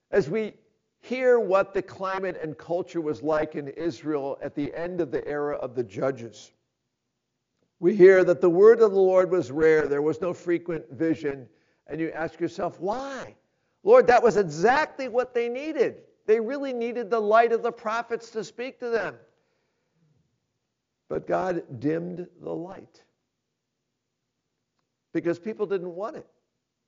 As 0.09 0.27
we 0.27 0.53
hear 1.01 1.39
what 1.39 1.75
the 1.75 1.83
climate 1.83 2.39
and 2.41 2.57
culture 2.57 2.99
was 2.99 3.21
like 3.21 3.53
in 3.53 3.67
Israel 3.67 4.39
at 4.41 4.55
the 4.55 4.73
end 4.73 5.01
of 5.01 5.11
the 5.11 5.23
era 5.27 5.55
of 5.57 5.75
the 5.75 5.83
judges, 5.83 6.51
we 7.83 7.93
hear 7.93 8.23
that 8.23 8.39
the 8.39 8.49
word 8.49 8.79
of 8.79 8.91
the 8.91 8.97
Lord 8.97 9.29
was 9.29 9.51
rare, 9.51 9.87
there 9.89 10.01
was 10.01 10.21
no 10.21 10.33
frequent 10.33 10.89
vision, 10.93 11.49
and 11.87 11.99
you 11.99 12.11
ask 12.11 12.39
yourself, 12.39 12.79
why? 12.79 13.35
Lord, 13.83 14.07
that 14.07 14.23
was 14.23 14.37
exactly 14.37 15.09
what 15.09 15.33
they 15.33 15.49
needed. 15.49 16.03
They 16.25 16.39
really 16.39 16.71
needed 16.71 17.09
the 17.09 17.19
light 17.19 17.51
of 17.51 17.61
the 17.61 17.73
prophets 17.73 18.29
to 18.29 18.43
speak 18.45 18.79
to 18.79 18.87
them. 18.87 19.15
But 21.09 21.27
God 21.27 21.81
dimmed 21.81 22.25
the 22.41 22.53
light 22.53 23.01
because 25.11 25.37
people 25.37 25.65
didn't 25.65 25.93
want 25.93 26.15
it. 26.15 26.27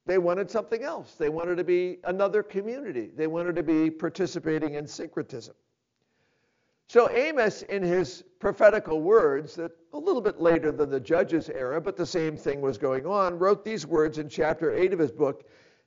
They 0.05 0.17
wanted 0.17 0.49
something 0.49 0.81
else. 0.81 1.15
They 1.15 1.27
wanted 1.27 1.57
to 1.57 1.65
be 1.65 1.97
another 2.05 2.41
community. 2.41 3.11
They 3.13 3.27
wanted 3.27 3.57
to 3.57 3.63
be 3.63 3.91
participating 3.91 4.75
in 4.75 4.87
syncretism. 4.87 5.55
So 6.87 7.09
Amos, 7.09 7.63
in 7.63 7.81
his 7.81 8.23
prophetical 8.39 9.01
words, 9.01 9.55
that 9.55 9.71
a 9.93 9.97
little 9.97 10.21
bit 10.21 10.39
later 10.39 10.71
than 10.71 10.89
the 10.89 10.99
judges' 10.99 11.49
era, 11.49 11.81
but 11.81 11.97
the 11.97 12.05
same 12.05 12.37
thing 12.37 12.61
was 12.61 12.77
going 12.77 13.05
on, 13.05 13.39
wrote 13.39 13.65
these 13.65 13.87
words 13.87 14.17
in 14.17 14.29
chapter 14.29 14.73
8 14.73 14.93
of 14.93 14.99
his 14.99 15.11
book 15.11 15.45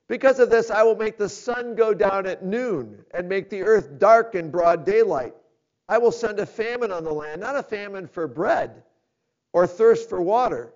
because 0.09 0.39
of 0.39 0.49
this, 0.49 0.71
I 0.71 0.81
will 0.81 0.95
make 0.95 1.19
the 1.19 1.29
sun 1.29 1.75
go 1.75 1.93
down 1.93 2.25
at 2.25 2.43
noon 2.43 3.05
and 3.13 3.29
make 3.29 3.49
the 3.49 3.61
earth 3.61 3.99
dark 3.99 4.33
in 4.33 4.49
broad 4.49 4.83
daylight. 4.83 5.35
I 5.87 5.99
will 5.99 6.11
send 6.11 6.39
a 6.39 6.47
famine 6.47 6.91
on 6.91 7.03
the 7.03 7.13
land, 7.13 7.41
not 7.41 7.55
a 7.55 7.61
famine 7.61 8.07
for 8.07 8.27
bread 8.27 8.83
or 9.53 9.67
thirst 9.67 10.09
for 10.09 10.19
water, 10.19 10.73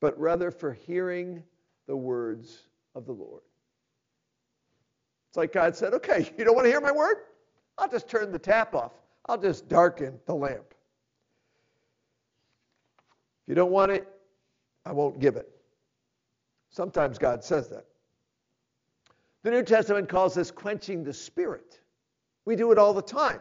but 0.00 0.18
rather 0.18 0.50
for 0.50 0.72
hearing 0.72 1.44
the 1.86 1.96
words 1.96 2.64
of 2.96 3.06
the 3.06 3.12
Lord. 3.12 3.42
It's 5.30 5.36
like 5.36 5.52
God 5.52 5.76
said, 5.76 5.94
okay, 5.94 6.28
you 6.36 6.44
don't 6.44 6.56
want 6.56 6.66
to 6.66 6.70
hear 6.70 6.80
my 6.80 6.92
word? 6.92 7.18
I'll 7.78 7.88
just 7.88 8.08
turn 8.08 8.32
the 8.32 8.40
tap 8.40 8.74
off. 8.74 8.92
I'll 9.26 9.38
just 9.38 9.68
darken 9.68 10.18
the 10.26 10.34
lamp. 10.34 10.74
If 13.42 13.48
you 13.48 13.54
don't 13.54 13.70
want 13.70 13.92
it, 13.92 14.06
I 14.84 14.92
won't 14.92 15.20
give 15.20 15.36
it. 15.36 15.48
Sometimes 16.70 17.18
God 17.18 17.44
says 17.44 17.68
that. 17.68 17.86
The 19.42 19.50
New 19.50 19.62
Testament 19.62 20.08
calls 20.08 20.34
this 20.34 20.50
quenching 20.50 21.02
the 21.02 21.12
spirit. 21.12 21.80
We 22.44 22.56
do 22.56 22.72
it 22.72 22.78
all 22.78 22.94
the 22.94 23.02
time. 23.02 23.36
It 23.36 23.40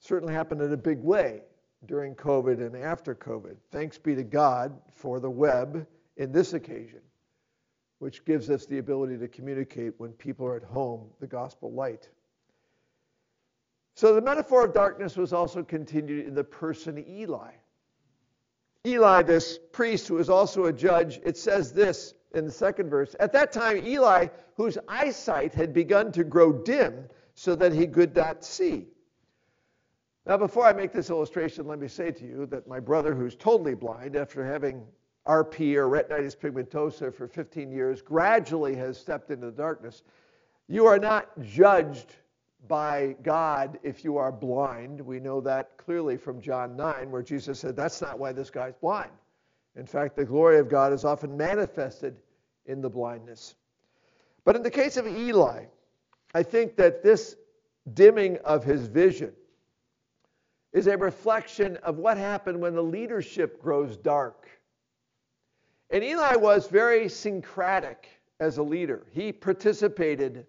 certainly 0.00 0.34
happened 0.34 0.60
in 0.60 0.72
a 0.72 0.76
big 0.76 1.00
way 1.00 1.42
during 1.86 2.14
COVID 2.14 2.64
and 2.64 2.76
after 2.76 3.14
COVID. 3.14 3.56
Thanks 3.70 3.98
be 3.98 4.14
to 4.14 4.22
God 4.22 4.72
for 4.92 5.20
the 5.20 5.30
web 5.30 5.86
in 6.16 6.32
this 6.32 6.52
occasion, 6.52 7.00
which 7.98 8.24
gives 8.24 8.50
us 8.50 8.66
the 8.66 8.78
ability 8.78 9.18
to 9.18 9.28
communicate 9.28 9.94
when 9.98 10.12
people 10.12 10.46
are 10.46 10.56
at 10.56 10.64
home 10.64 11.08
the 11.20 11.26
gospel 11.26 11.72
light. 11.72 12.08
So 13.94 14.14
the 14.14 14.20
metaphor 14.20 14.64
of 14.64 14.72
darkness 14.72 15.16
was 15.16 15.32
also 15.32 15.62
continued 15.62 16.26
in 16.26 16.34
the 16.34 16.44
person 16.44 17.04
Eli. 17.08 17.52
Eli, 18.86 19.22
this 19.22 19.58
priest 19.72 20.08
who 20.08 20.14
was 20.14 20.28
also 20.28 20.64
a 20.64 20.72
judge, 20.72 21.20
it 21.24 21.36
says 21.36 21.72
this 21.72 22.14
in 22.34 22.44
the 22.44 22.50
second 22.50 22.88
verse. 22.88 23.14
At 23.20 23.32
that 23.32 23.52
time, 23.52 23.86
Eli, 23.86 24.28
whose 24.56 24.78
eyesight 24.88 25.54
had 25.54 25.72
begun 25.72 26.10
to 26.12 26.24
grow 26.24 26.52
dim 26.52 27.08
so 27.34 27.54
that 27.54 27.72
he 27.72 27.86
could 27.86 28.16
not 28.16 28.44
see. 28.44 28.86
Now, 30.26 30.36
before 30.36 30.66
I 30.66 30.72
make 30.72 30.92
this 30.92 31.10
illustration, 31.10 31.66
let 31.66 31.78
me 31.78 31.88
say 31.88 32.10
to 32.12 32.24
you 32.24 32.46
that 32.46 32.66
my 32.68 32.80
brother, 32.80 33.14
who's 33.14 33.34
totally 33.34 33.74
blind 33.74 34.16
after 34.16 34.44
having 34.44 34.84
RP 35.26 35.74
or 35.74 35.88
retinitis 35.88 36.36
pigmentosa 36.36 37.12
for 37.12 37.26
15 37.26 37.70
years, 37.70 38.02
gradually 38.02 38.74
has 38.76 38.98
stepped 38.98 39.30
into 39.30 39.46
the 39.46 39.52
darkness. 39.52 40.02
You 40.68 40.86
are 40.86 40.98
not 40.98 41.28
judged 41.40 42.16
by 42.68 43.16
God 43.22 43.78
if 43.82 44.04
you 44.04 44.16
are 44.16 44.32
blind. 44.32 45.00
We 45.00 45.20
know 45.20 45.40
that 45.40 45.76
clearly 45.76 46.16
from 46.16 46.40
John 46.40 46.76
9, 46.76 47.10
where 47.10 47.22
Jesus 47.22 47.58
said, 47.58 47.76
That's 47.76 48.00
not 48.00 48.18
why 48.18 48.32
this 48.32 48.50
guy's 48.50 48.74
blind. 48.80 49.10
In 49.76 49.86
fact, 49.86 50.16
the 50.16 50.24
glory 50.24 50.58
of 50.58 50.68
God 50.68 50.92
is 50.92 51.04
often 51.04 51.36
manifested 51.36 52.16
in 52.66 52.80
the 52.80 52.90
blindness. 52.90 53.54
But 54.44 54.56
in 54.56 54.62
the 54.62 54.70
case 54.70 54.96
of 54.96 55.06
Eli, 55.06 55.64
I 56.34 56.42
think 56.42 56.76
that 56.76 57.02
this 57.02 57.36
dimming 57.94 58.38
of 58.44 58.64
his 58.64 58.86
vision 58.86 59.32
is 60.72 60.86
a 60.86 60.96
reflection 60.96 61.76
of 61.78 61.98
what 61.98 62.16
happened 62.16 62.60
when 62.60 62.74
the 62.74 62.82
leadership 62.82 63.60
grows 63.60 63.96
dark. 63.96 64.48
And 65.90 66.02
Eli 66.02 66.36
was 66.36 66.68
very 66.68 67.08
syncretic 67.08 68.08
as 68.40 68.56
a 68.56 68.62
leader. 68.62 69.06
He 69.10 69.32
participated 69.32 70.46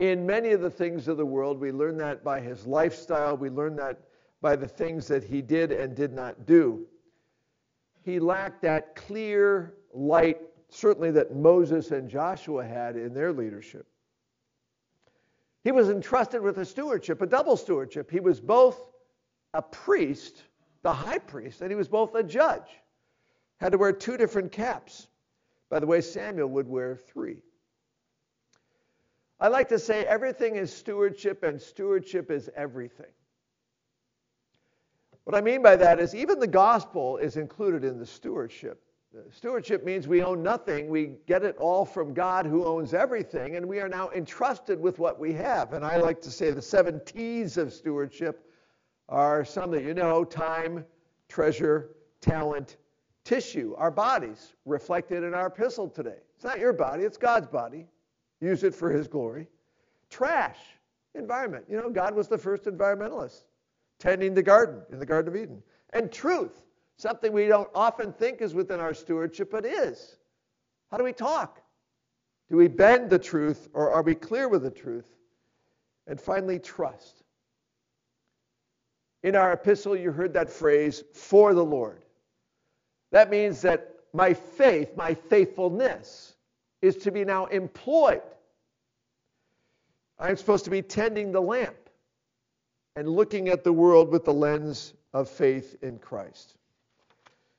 in 0.00 0.26
many 0.26 0.50
of 0.50 0.60
the 0.60 0.70
things 0.70 1.06
of 1.06 1.16
the 1.16 1.24
world. 1.26 1.60
We 1.60 1.70
learn 1.70 1.96
that 1.98 2.24
by 2.24 2.40
his 2.40 2.66
lifestyle, 2.66 3.36
we 3.36 3.48
learn 3.48 3.76
that 3.76 4.00
by 4.40 4.56
the 4.56 4.68
things 4.68 5.06
that 5.08 5.22
he 5.22 5.40
did 5.40 5.70
and 5.70 5.94
did 5.94 6.12
not 6.12 6.46
do 6.46 6.86
he 8.02 8.18
lacked 8.18 8.62
that 8.62 8.96
clear 8.96 9.74
light, 9.92 10.40
certainly 10.68 11.10
that 11.12 11.34
Moses 11.34 11.90
and 11.90 12.08
Joshua 12.08 12.64
had 12.64 12.96
in 12.96 13.12
their 13.12 13.32
leadership. 13.32 13.86
He 15.62 15.72
was 15.72 15.90
entrusted 15.90 16.40
with 16.40 16.58
a 16.58 16.64
stewardship, 16.64 17.20
a 17.20 17.26
double 17.26 17.56
stewardship. 17.56 18.10
He 18.10 18.20
was 18.20 18.40
both 18.40 18.80
a 19.52 19.60
priest, 19.60 20.44
the 20.82 20.92
high 20.92 21.18
priest, 21.18 21.60
and 21.60 21.70
he 21.70 21.76
was 21.76 21.88
both 21.88 22.14
a 22.14 22.22
judge. 22.22 22.80
Had 23.58 23.72
to 23.72 23.78
wear 23.78 23.92
two 23.92 24.16
different 24.16 24.50
caps. 24.50 25.08
By 25.68 25.80
the 25.80 25.86
way, 25.86 26.00
Samuel 26.00 26.48
would 26.48 26.66
wear 26.66 26.96
three. 26.96 27.42
I 29.40 29.48
like 29.48 29.68
to 29.70 29.78
say 29.78 30.04
everything 30.04 30.56
is 30.56 30.72
stewardship, 30.72 31.42
and 31.42 31.60
stewardship 31.60 32.30
is 32.30 32.50
everything. 32.54 33.06
What 35.24 35.34
I 35.34 35.40
mean 35.40 35.62
by 35.62 35.76
that 35.76 35.98
is 35.98 36.14
even 36.14 36.38
the 36.38 36.46
gospel 36.46 37.16
is 37.16 37.36
included 37.36 37.84
in 37.84 37.98
the 37.98 38.06
stewardship. 38.06 38.82
Stewardship 39.32 39.84
means 39.84 40.06
we 40.06 40.22
own 40.22 40.42
nothing. 40.42 40.88
We 40.88 41.12
get 41.26 41.42
it 41.42 41.56
all 41.56 41.84
from 41.84 42.14
God 42.14 42.46
who 42.46 42.64
owns 42.64 42.94
everything, 42.94 43.56
and 43.56 43.66
we 43.66 43.80
are 43.80 43.88
now 43.88 44.10
entrusted 44.10 44.78
with 44.78 44.98
what 44.98 45.18
we 45.18 45.32
have. 45.32 45.72
And 45.72 45.84
I 45.84 45.96
like 45.96 46.20
to 46.22 46.30
say 46.30 46.50
the 46.50 46.62
seven 46.62 47.00
T's 47.04 47.56
of 47.56 47.72
stewardship 47.72 48.46
are 49.08 49.44
some 49.44 49.70
that 49.72 49.82
you 49.82 49.94
know 49.94 50.24
time, 50.24 50.84
treasure, 51.28 51.90
talent, 52.20 52.76
tissue, 53.24 53.74
our 53.78 53.90
bodies, 53.90 54.52
reflected 54.64 55.24
in 55.24 55.34
our 55.34 55.46
epistle 55.46 55.88
today. 55.88 56.18
It's 56.36 56.44
not 56.44 56.60
your 56.60 56.72
body, 56.72 57.02
it's 57.02 57.16
God's 57.16 57.48
body. 57.48 57.86
Use 58.40 58.64
it 58.64 58.74
for 58.74 58.90
His 58.90 59.06
glory. 59.06 59.48
Trash, 60.08 60.58
environment. 61.14 61.64
You 61.68 61.76
know, 61.76 61.90
God 61.90 62.14
was 62.14 62.28
the 62.28 62.38
first 62.38 62.64
environmentalist 62.64 63.42
tending 64.00 64.34
the 64.34 64.42
garden 64.42 64.82
in 64.90 64.98
the 64.98 65.06
Garden 65.06 65.32
of 65.32 65.40
Eden. 65.40 65.62
And 65.92 66.10
truth. 66.10 66.64
Something 66.96 67.32
we 67.32 67.46
don't 67.46 67.70
often 67.74 68.12
think 68.12 68.40
is 68.40 68.54
within 68.54 68.80
our 68.80 68.92
stewardship, 68.92 69.50
but 69.50 69.64
is. 69.64 70.16
How 70.90 70.96
do 70.96 71.04
we 71.04 71.12
talk? 71.12 71.62
Do 72.50 72.56
we 72.56 72.68
bend 72.68 73.08
the 73.08 73.18
truth 73.18 73.68
or 73.72 73.90
are 73.90 74.02
we 74.02 74.14
clear 74.14 74.48
with 74.48 74.62
the 74.62 74.70
truth? 74.70 75.08
And 76.06 76.20
finally, 76.20 76.58
trust. 76.58 77.22
In 79.22 79.36
our 79.36 79.52
epistle, 79.52 79.96
you 79.96 80.10
heard 80.10 80.32
that 80.34 80.50
phrase, 80.50 81.04
for 81.14 81.54
the 81.54 81.64
Lord. 81.64 82.04
That 83.12 83.30
means 83.30 83.62
that 83.62 83.94
my 84.12 84.34
faith, 84.34 84.96
my 84.96 85.14
faithfulness, 85.14 86.29
is 86.82 86.96
to 86.96 87.10
be 87.10 87.24
now 87.24 87.46
employed. 87.46 88.22
I'm 90.18 90.36
supposed 90.36 90.64
to 90.64 90.70
be 90.70 90.82
tending 90.82 91.32
the 91.32 91.40
lamp 91.40 91.76
and 92.96 93.08
looking 93.08 93.48
at 93.48 93.64
the 93.64 93.72
world 93.72 94.10
with 94.10 94.24
the 94.24 94.34
lens 94.34 94.94
of 95.12 95.28
faith 95.28 95.76
in 95.82 95.98
Christ. 95.98 96.56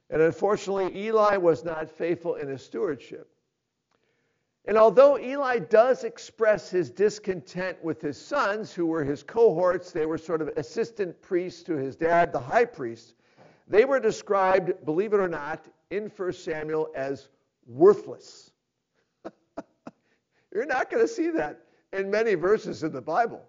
And 0.09 0.21
unfortunately, 0.21 1.05
Eli 1.05 1.37
was 1.37 1.63
not 1.63 1.89
faithful 1.89 2.35
in 2.35 2.47
his 2.47 2.63
stewardship. 2.63 3.27
And 4.65 4.77
although 4.77 5.17
Eli 5.17 5.57
does 5.57 6.03
express 6.03 6.69
his 6.69 6.91
discontent 6.91 7.83
with 7.83 7.99
his 8.01 8.19
sons, 8.19 8.73
who 8.73 8.85
were 8.85 9.03
his 9.03 9.23
cohorts, 9.23 9.91
they 9.91 10.05
were 10.05 10.19
sort 10.19 10.41
of 10.41 10.49
assistant 10.49 11.19
priests 11.21 11.63
to 11.63 11.73
his 11.73 11.95
dad, 11.95 12.31
the 12.31 12.39
high 12.39 12.65
priest, 12.65 13.15
they 13.67 13.85
were 13.85 13.99
described, 13.99 14.85
believe 14.85 15.13
it 15.13 15.19
or 15.19 15.29
not, 15.29 15.65
in 15.89 16.11
1 16.15 16.33
Samuel 16.33 16.91
as 16.93 17.29
worthless. 17.65 18.50
You're 20.53 20.65
not 20.65 20.89
going 20.89 21.03
to 21.03 21.07
see 21.07 21.29
that 21.31 21.61
in 21.93 22.11
many 22.11 22.35
verses 22.35 22.83
in 22.83 22.91
the 22.91 23.01
Bible. 23.01 23.43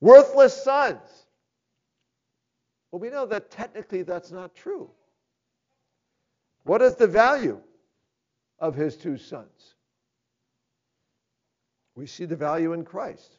Worthless 0.00 0.62
sons. 0.62 1.26
Well, 2.90 3.00
we 3.00 3.10
know 3.10 3.26
that 3.26 3.50
technically 3.50 4.02
that's 4.02 4.30
not 4.30 4.54
true. 4.54 4.90
What 6.64 6.82
is 6.82 6.96
the 6.96 7.06
value 7.06 7.60
of 8.58 8.74
his 8.74 8.96
two 8.96 9.18
sons? 9.18 9.74
We 11.94 12.06
see 12.06 12.24
the 12.24 12.36
value 12.36 12.72
in 12.72 12.84
Christ. 12.84 13.38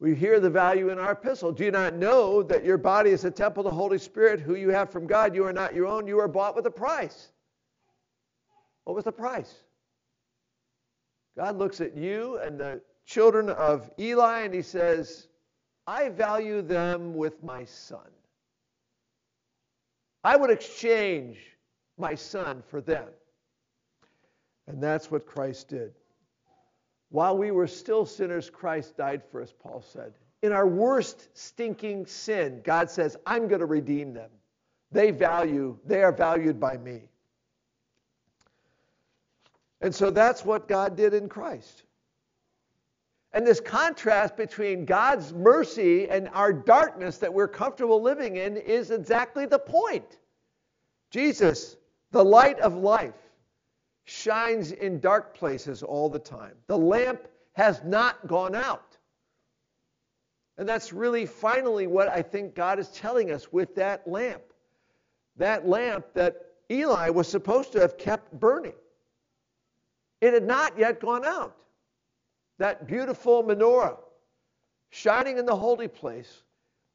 We 0.00 0.14
hear 0.14 0.38
the 0.38 0.50
value 0.50 0.90
in 0.90 0.98
our 0.98 1.12
epistle. 1.12 1.50
Do 1.50 1.64
you 1.64 1.72
not 1.72 1.94
know 1.94 2.42
that 2.44 2.64
your 2.64 2.78
body 2.78 3.10
is 3.10 3.24
a 3.24 3.30
temple 3.30 3.66
of 3.66 3.72
the 3.72 3.76
Holy 3.76 3.98
Spirit, 3.98 4.38
who 4.38 4.54
you 4.54 4.68
have 4.68 4.90
from 4.90 5.08
God? 5.08 5.34
You 5.34 5.44
are 5.44 5.52
not 5.52 5.74
your 5.74 5.86
own. 5.86 6.06
You 6.06 6.20
are 6.20 6.28
bought 6.28 6.54
with 6.54 6.66
a 6.66 6.70
price. 6.70 7.28
What 8.84 8.94
was 8.94 9.04
the 9.04 9.12
price? 9.12 9.52
God 11.38 11.56
looks 11.56 11.80
at 11.80 11.96
you 11.96 12.38
and 12.38 12.58
the 12.58 12.80
children 13.06 13.48
of 13.48 13.88
Eli 13.96 14.40
and 14.40 14.52
he 14.52 14.60
says, 14.60 15.28
I 15.86 16.08
value 16.08 16.62
them 16.62 17.14
with 17.14 17.44
my 17.44 17.64
son. 17.64 18.10
I 20.24 20.36
would 20.36 20.50
exchange 20.50 21.38
my 21.96 22.16
son 22.16 22.64
for 22.66 22.80
them. 22.80 23.06
And 24.66 24.82
that's 24.82 25.12
what 25.12 25.26
Christ 25.26 25.68
did. 25.68 25.92
While 27.10 27.38
we 27.38 27.52
were 27.52 27.68
still 27.68 28.04
sinners, 28.04 28.50
Christ 28.50 28.96
died 28.96 29.22
for 29.30 29.40
us, 29.40 29.54
Paul 29.62 29.80
said. 29.80 30.14
In 30.42 30.50
our 30.50 30.66
worst 30.66 31.28
stinking 31.34 32.06
sin, 32.06 32.62
God 32.64 32.90
says, 32.90 33.16
I'm 33.24 33.46
going 33.46 33.60
to 33.60 33.66
redeem 33.66 34.12
them. 34.12 34.30
They 34.90 35.12
value, 35.12 35.78
they 35.86 36.02
are 36.02 36.12
valued 36.12 36.58
by 36.58 36.78
me. 36.78 37.02
And 39.80 39.94
so 39.94 40.10
that's 40.10 40.44
what 40.44 40.68
God 40.68 40.96
did 40.96 41.14
in 41.14 41.28
Christ. 41.28 41.84
And 43.32 43.46
this 43.46 43.60
contrast 43.60 44.36
between 44.36 44.84
God's 44.84 45.32
mercy 45.32 46.08
and 46.08 46.28
our 46.30 46.52
darkness 46.52 47.18
that 47.18 47.32
we're 47.32 47.48
comfortable 47.48 48.00
living 48.00 48.36
in 48.36 48.56
is 48.56 48.90
exactly 48.90 49.46
the 49.46 49.58
point. 49.58 50.18
Jesus, 51.10 51.76
the 52.10 52.24
light 52.24 52.58
of 52.60 52.74
life, 52.74 53.14
shines 54.04 54.72
in 54.72 54.98
dark 54.98 55.34
places 55.34 55.82
all 55.82 56.08
the 56.08 56.18
time. 56.18 56.54
The 56.66 56.78
lamp 56.78 57.28
has 57.52 57.82
not 57.84 58.26
gone 58.26 58.54
out. 58.54 58.96
And 60.56 60.68
that's 60.68 60.92
really 60.92 61.26
finally 61.26 61.86
what 61.86 62.08
I 62.08 62.22
think 62.22 62.54
God 62.54 62.78
is 62.78 62.88
telling 62.88 63.30
us 63.30 63.52
with 63.52 63.74
that 63.76 64.08
lamp. 64.08 64.42
That 65.36 65.68
lamp 65.68 66.06
that 66.14 66.46
Eli 66.70 67.10
was 67.10 67.28
supposed 67.28 67.72
to 67.72 67.80
have 67.80 67.98
kept 67.98 68.32
burning. 68.32 68.74
It 70.20 70.34
had 70.34 70.46
not 70.46 70.78
yet 70.78 71.00
gone 71.00 71.24
out. 71.24 71.56
That 72.58 72.86
beautiful 72.86 73.44
menorah 73.44 73.98
shining 74.90 75.38
in 75.38 75.46
the 75.46 75.54
holy 75.54 75.88
place 75.88 76.42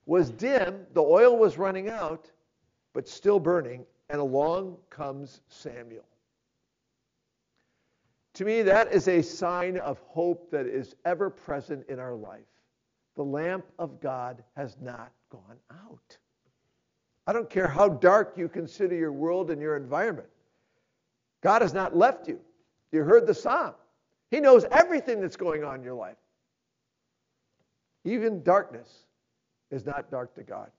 was 0.05 0.29
dim, 0.29 0.85
the 0.93 1.01
oil 1.01 1.37
was 1.37 1.57
running 1.57 1.89
out, 1.89 2.29
but 2.93 3.07
still 3.07 3.39
burning, 3.39 3.85
and 4.09 4.19
along 4.19 4.77
comes 4.89 5.41
Samuel. 5.47 6.03
To 8.33 8.45
me, 8.45 8.63
that 8.63 8.91
is 8.91 9.07
a 9.07 9.21
sign 9.21 9.77
of 9.77 9.99
hope 9.99 10.49
that 10.51 10.65
is 10.65 10.95
ever 11.05 11.29
present 11.29 11.85
in 11.87 11.99
our 11.99 12.15
life. 12.15 12.41
The 13.15 13.23
lamp 13.23 13.65
of 13.77 14.01
God 14.01 14.43
has 14.57 14.75
not 14.81 15.11
gone 15.29 15.59
out. 15.71 16.17
I 17.27 17.31
don't 17.31 17.49
care 17.49 17.67
how 17.67 17.87
dark 17.87 18.33
you 18.35 18.49
consider 18.49 18.95
your 18.95 19.11
world 19.11 19.51
and 19.51 19.61
your 19.61 19.77
environment. 19.77 20.27
God 21.41 21.61
has 21.61 21.73
not 21.73 21.95
left 21.95 22.27
you. 22.27 22.39
You 22.93 23.03
heard 23.03 23.25
the 23.25 23.33
psalm. 23.33 23.73
He 24.29 24.39
knows 24.39 24.65
everything 24.71 25.19
that's 25.19 25.35
going 25.35 25.63
on 25.63 25.75
in 25.77 25.83
your 25.83 25.95
life. 25.95 26.15
Even 28.05 28.43
darkness 28.43 29.05
is 29.71 29.85
not 29.85 30.11
dark 30.11 30.35
to 30.35 30.43
God. 30.43 30.69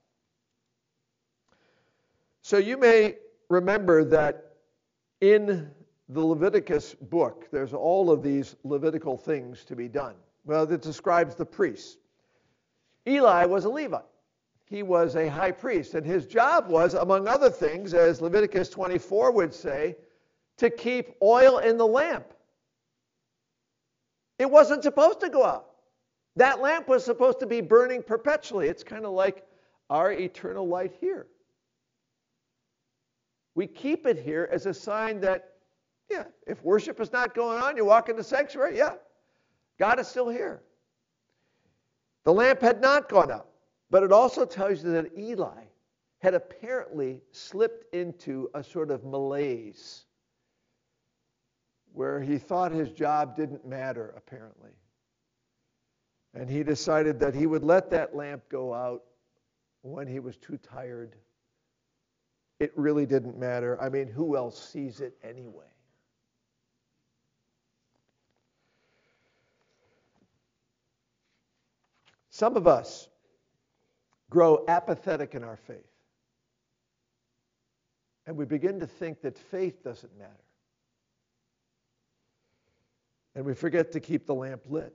So 2.42 2.56
you 2.56 2.78
may 2.78 3.16
remember 3.48 4.04
that 4.04 4.52
in 5.20 5.70
the 6.08 6.20
Leviticus 6.20 6.94
book, 6.94 7.48
there's 7.50 7.72
all 7.72 8.10
of 8.10 8.22
these 8.22 8.54
Levitical 8.62 9.16
things 9.16 9.64
to 9.64 9.74
be 9.74 9.88
done. 9.88 10.14
Well, 10.44 10.70
it 10.70 10.82
describes 10.82 11.34
the 11.34 11.46
priests. 11.46 11.96
Eli 13.08 13.44
was 13.46 13.64
a 13.64 13.70
Levite. 13.70 14.04
He 14.66 14.82
was 14.82 15.16
a 15.16 15.28
high 15.28 15.52
priest, 15.52 15.94
and 15.94 16.06
his 16.06 16.26
job 16.26 16.68
was, 16.68 16.94
among 16.94 17.26
other 17.26 17.50
things, 17.50 17.92
as 17.92 18.20
Leviticus 18.20 18.68
24 18.68 19.32
would 19.32 19.54
say, 19.54 19.96
to 20.58 20.70
keep 20.70 21.14
oil 21.22 21.58
in 21.58 21.76
the 21.78 21.86
lamp. 21.86 22.26
It 24.38 24.50
wasn't 24.50 24.82
supposed 24.82 25.20
to 25.20 25.28
go 25.28 25.44
out. 25.44 25.66
That 26.36 26.60
lamp 26.60 26.88
was 26.88 27.04
supposed 27.04 27.40
to 27.40 27.46
be 27.46 27.60
burning 27.60 28.02
perpetually. 28.02 28.68
It's 28.68 28.82
kind 28.82 29.04
of 29.04 29.12
like 29.12 29.46
our 29.90 30.12
eternal 30.12 30.66
light 30.66 30.92
here. 31.00 31.26
We 33.54 33.66
keep 33.66 34.06
it 34.06 34.18
here 34.18 34.48
as 34.50 34.66
a 34.66 34.74
sign 34.74 35.20
that 35.20 35.54
yeah, 36.10 36.24
if 36.46 36.62
worship 36.62 37.00
is 37.00 37.12
not 37.12 37.34
going 37.34 37.62
on, 37.62 37.76
you 37.76 37.84
walk 37.84 38.08
in 38.08 38.16
the 38.16 38.24
sanctuary, 38.24 38.76
yeah, 38.76 38.94
God 39.78 39.98
is 39.98 40.06
still 40.06 40.28
here. 40.28 40.62
The 42.24 42.32
lamp 42.32 42.60
had 42.60 42.80
not 42.80 43.08
gone 43.08 43.30
out, 43.30 43.48
but 43.90 44.02
it 44.02 44.12
also 44.12 44.44
tells 44.44 44.84
you 44.84 44.92
that 44.92 45.16
Eli 45.16 45.64
had 46.20 46.34
apparently 46.34 47.20
slipped 47.32 47.94
into 47.94 48.50
a 48.54 48.62
sort 48.62 48.90
of 48.90 49.04
malaise 49.04 50.04
where 51.94 52.20
he 52.20 52.38
thought 52.38 52.72
his 52.72 52.90
job 52.90 53.36
didn't 53.36 53.64
matter, 53.64 54.12
apparently. 54.16 54.72
And 56.34 56.50
he 56.50 56.64
decided 56.64 57.20
that 57.20 57.34
he 57.34 57.46
would 57.46 57.62
let 57.62 57.88
that 57.90 58.16
lamp 58.16 58.42
go 58.48 58.74
out 58.74 59.04
when 59.82 60.08
he 60.08 60.18
was 60.18 60.36
too 60.36 60.58
tired. 60.58 61.14
It 62.58 62.72
really 62.74 63.06
didn't 63.06 63.38
matter. 63.38 63.80
I 63.80 63.88
mean, 63.88 64.08
who 64.08 64.36
else 64.36 64.60
sees 64.60 65.00
it 65.00 65.16
anyway? 65.22 65.64
Some 72.30 72.56
of 72.56 72.66
us 72.66 73.08
grow 74.30 74.64
apathetic 74.66 75.36
in 75.36 75.44
our 75.44 75.56
faith. 75.56 75.78
And 78.26 78.36
we 78.36 78.44
begin 78.44 78.80
to 78.80 78.86
think 78.88 79.22
that 79.22 79.38
faith 79.38 79.84
doesn't 79.84 80.18
matter. 80.18 80.32
And 83.34 83.44
we 83.44 83.54
forget 83.54 83.92
to 83.92 84.00
keep 84.00 84.26
the 84.26 84.34
lamp 84.34 84.62
lit. 84.68 84.94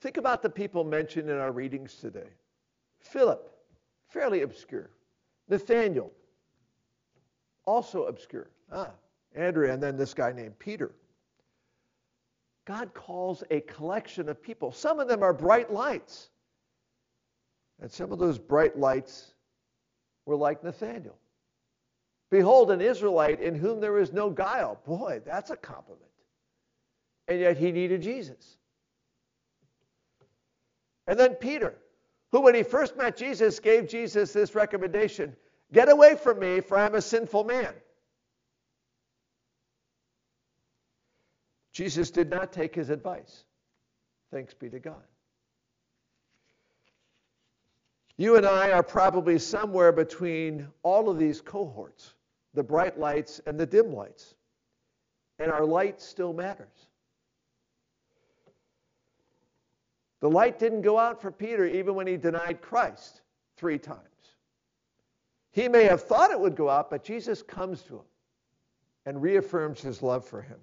Think 0.00 0.16
about 0.16 0.42
the 0.42 0.50
people 0.50 0.84
mentioned 0.84 1.30
in 1.30 1.38
our 1.38 1.52
readings 1.52 1.94
today 1.94 2.28
Philip, 3.00 3.50
fairly 4.08 4.42
obscure. 4.42 4.90
Nathaniel, 5.48 6.10
also 7.66 8.04
obscure. 8.04 8.48
Ah, 8.72 8.90
Andrea, 9.34 9.74
and 9.74 9.82
then 9.82 9.96
this 9.96 10.14
guy 10.14 10.32
named 10.32 10.58
Peter. 10.58 10.92
God 12.64 12.94
calls 12.94 13.44
a 13.50 13.60
collection 13.60 14.28
of 14.28 14.42
people. 14.42 14.72
Some 14.72 14.98
of 14.98 15.08
them 15.08 15.22
are 15.22 15.34
bright 15.34 15.70
lights. 15.70 16.30
And 17.80 17.90
some 17.90 18.12
of 18.12 18.18
those 18.18 18.38
bright 18.38 18.78
lights 18.78 19.34
were 20.24 20.36
like 20.36 20.64
Nathaniel. 20.64 21.18
Behold, 22.30 22.70
an 22.70 22.80
Israelite 22.80 23.40
in 23.40 23.54
whom 23.54 23.80
there 23.80 23.98
is 23.98 24.12
no 24.12 24.30
guile. 24.30 24.80
Boy, 24.86 25.20
that's 25.24 25.50
a 25.50 25.56
compliment. 25.56 26.10
And 27.28 27.40
yet 27.40 27.56
he 27.56 27.72
needed 27.72 28.02
Jesus. 28.02 28.56
And 31.06 31.18
then 31.18 31.34
Peter, 31.34 31.74
who, 32.32 32.40
when 32.40 32.54
he 32.54 32.62
first 32.62 32.96
met 32.96 33.16
Jesus, 33.16 33.60
gave 33.60 33.88
Jesus 33.88 34.32
this 34.32 34.54
recommendation 34.54 35.36
Get 35.72 35.88
away 35.88 36.14
from 36.14 36.38
me, 36.38 36.60
for 36.60 36.78
I'm 36.78 36.94
a 36.94 37.02
sinful 37.02 37.44
man. 37.44 37.72
Jesus 41.72 42.10
did 42.10 42.30
not 42.30 42.52
take 42.52 42.74
his 42.74 42.90
advice. 42.90 43.44
Thanks 44.30 44.54
be 44.54 44.70
to 44.70 44.78
God. 44.78 45.02
You 48.16 48.36
and 48.36 48.46
I 48.46 48.70
are 48.70 48.84
probably 48.84 49.40
somewhere 49.40 49.90
between 49.90 50.68
all 50.84 51.08
of 51.08 51.18
these 51.18 51.40
cohorts 51.40 52.14
the 52.54 52.62
bright 52.62 53.00
lights 53.00 53.40
and 53.46 53.58
the 53.58 53.66
dim 53.66 53.92
lights. 53.92 54.34
And 55.40 55.50
our 55.50 55.64
light 55.64 56.00
still 56.00 56.32
matters. 56.32 56.86
The 60.24 60.30
light 60.30 60.58
didn't 60.58 60.80
go 60.80 60.98
out 60.98 61.20
for 61.20 61.30
Peter 61.30 61.66
even 61.66 61.94
when 61.94 62.06
he 62.06 62.16
denied 62.16 62.62
Christ 62.62 63.20
three 63.58 63.78
times. 63.78 64.00
He 65.52 65.68
may 65.68 65.84
have 65.84 66.04
thought 66.04 66.30
it 66.30 66.40
would 66.40 66.56
go 66.56 66.70
out, 66.70 66.88
but 66.88 67.04
Jesus 67.04 67.42
comes 67.42 67.82
to 67.82 67.96
him 67.96 68.06
and 69.04 69.20
reaffirms 69.20 69.82
his 69.82 70.00
love 70.00 70.26
for 70.26 70.40
him. 70.40 70.56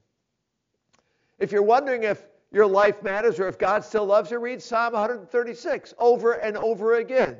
If 1.37 1.51
you're 1.51 1.61
wondering 1.61 2.01
if 2.01 2.25
your 2.51 2.65
life 2.65 3.03
matters 3.03 3.39
or 3.39 3.47
if 3.47 3.59
God 3.59 3.85
still 3.85 4.07
loves 4.07 4.31
you, 4.31 4.39
read 4.39 4.63
Psalm 4.63 4.93
136 4.93 5.93
over 5.99 6.31
and 6.31 6.57
over 6.57 6.95
again. 6.95 7.37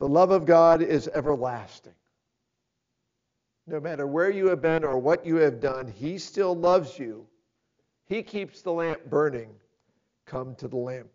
The 0.00 0.08
love 0.08 0.32
of 0.32 0.44
God 0.44 0.82
is 0.82 1.08
everlasting. 1.08 1.94
No 3.66 3.80
matter 3.80 4.06
where 4.06 4.28
you 4.28 4.48
have 4.48 4.60
been 4.60 4.84
or 4.84 4.98
what 4.98 5.24
you 5.24 5.36
have 5.36 5.60
done, 5.60 5.88
He 5.88 6.18
still 6.18 6.54
loves 6.54 6.98
you. 6.98 7.26
He 8.04 8.22
keeps 8.22 8.60
the 8.60 8.72
lamp 8.72 9.02
burning. 9.06 9.48
Come 10.26 10.54
to 10.56 10.68
the 10.68 10.76
lamp. 10.76 11.10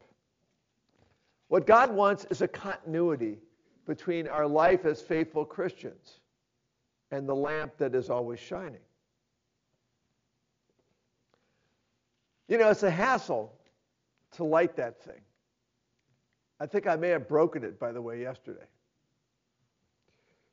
What 1.48 1.66
God 1.66 1.92
wants 1.92 2.26
is 2.30 2.42
a 2.42 2.48
continuity 2.48 3.40
between 3.88 4.28
our 4.28 4.48
life 4.48 4.86
as 4.86 5.02
faithful 5.02 5.44
Christians 5.44 6.20
and 7.12 7.28
the 7.28 7.36
lamp 7.36 7.78
that 7.78 7.96
is 7.96 8.10
always 8.10 8.40
shining. 8.40 8.82
You 12.48 12.58
know, 12.58 12.70
it's 12.70 12.84
a 12.84 12.92
hassle 12.92 13.54
to 14.34 14.44
light 14.44 14.76
that 14.76 15.02
thing. 15.02 15.22
I 16.60 16.66
think 16.66 16.88
I 16.88 16.96
may 16.96 17.10
have 17.10 17.28
broken 17.28 17.64
it, 17.64 17.80
by 17.80 17.92
the 17.92 18.02
way, 18.02 18.22
yesterday. 18.22 18.66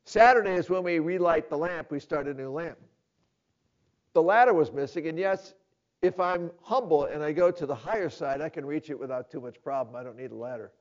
Saturday 0.04 0.54
is 0.54 0.70
when 0.70 0.84
we 0.84 0.98
relight 0.98 1.50
the 1.50 1.58
lamp, 1.58 1.90
we 1.90 1.98
start 1.98 2.28
a 2.28 2.34
new 2.34 2.50
lamp. 2.50 2.78
The 4.12 4.22
ladder 4.22 4.54
was 4.54 4.72
missing, 4.72 5.08
and 5.08 5.18
yes, 5.18 5.54
if 6.02 6.20
I'm 6.20 6.50
humble 6.62 7.04
and 7.04 7.22
I 7.22 7.32
go 7.32 7.50
to 7.50 7.66
the 7.66 7.74
higher 7.74 8.11
side, 8.11 8.40
I 8.40 8.48
can 8.48 8.64
reach 8.64 8.90
it 8.90 8.98
without 8.98 9.30
too 9.30 9.40
much 9.40 9.62
problem. 9.62 9.96
I 9.96 10.02
don't 10.02 10.16
need 10.16 10.30
a 10.30 10.37
ladder. 10.37 10.72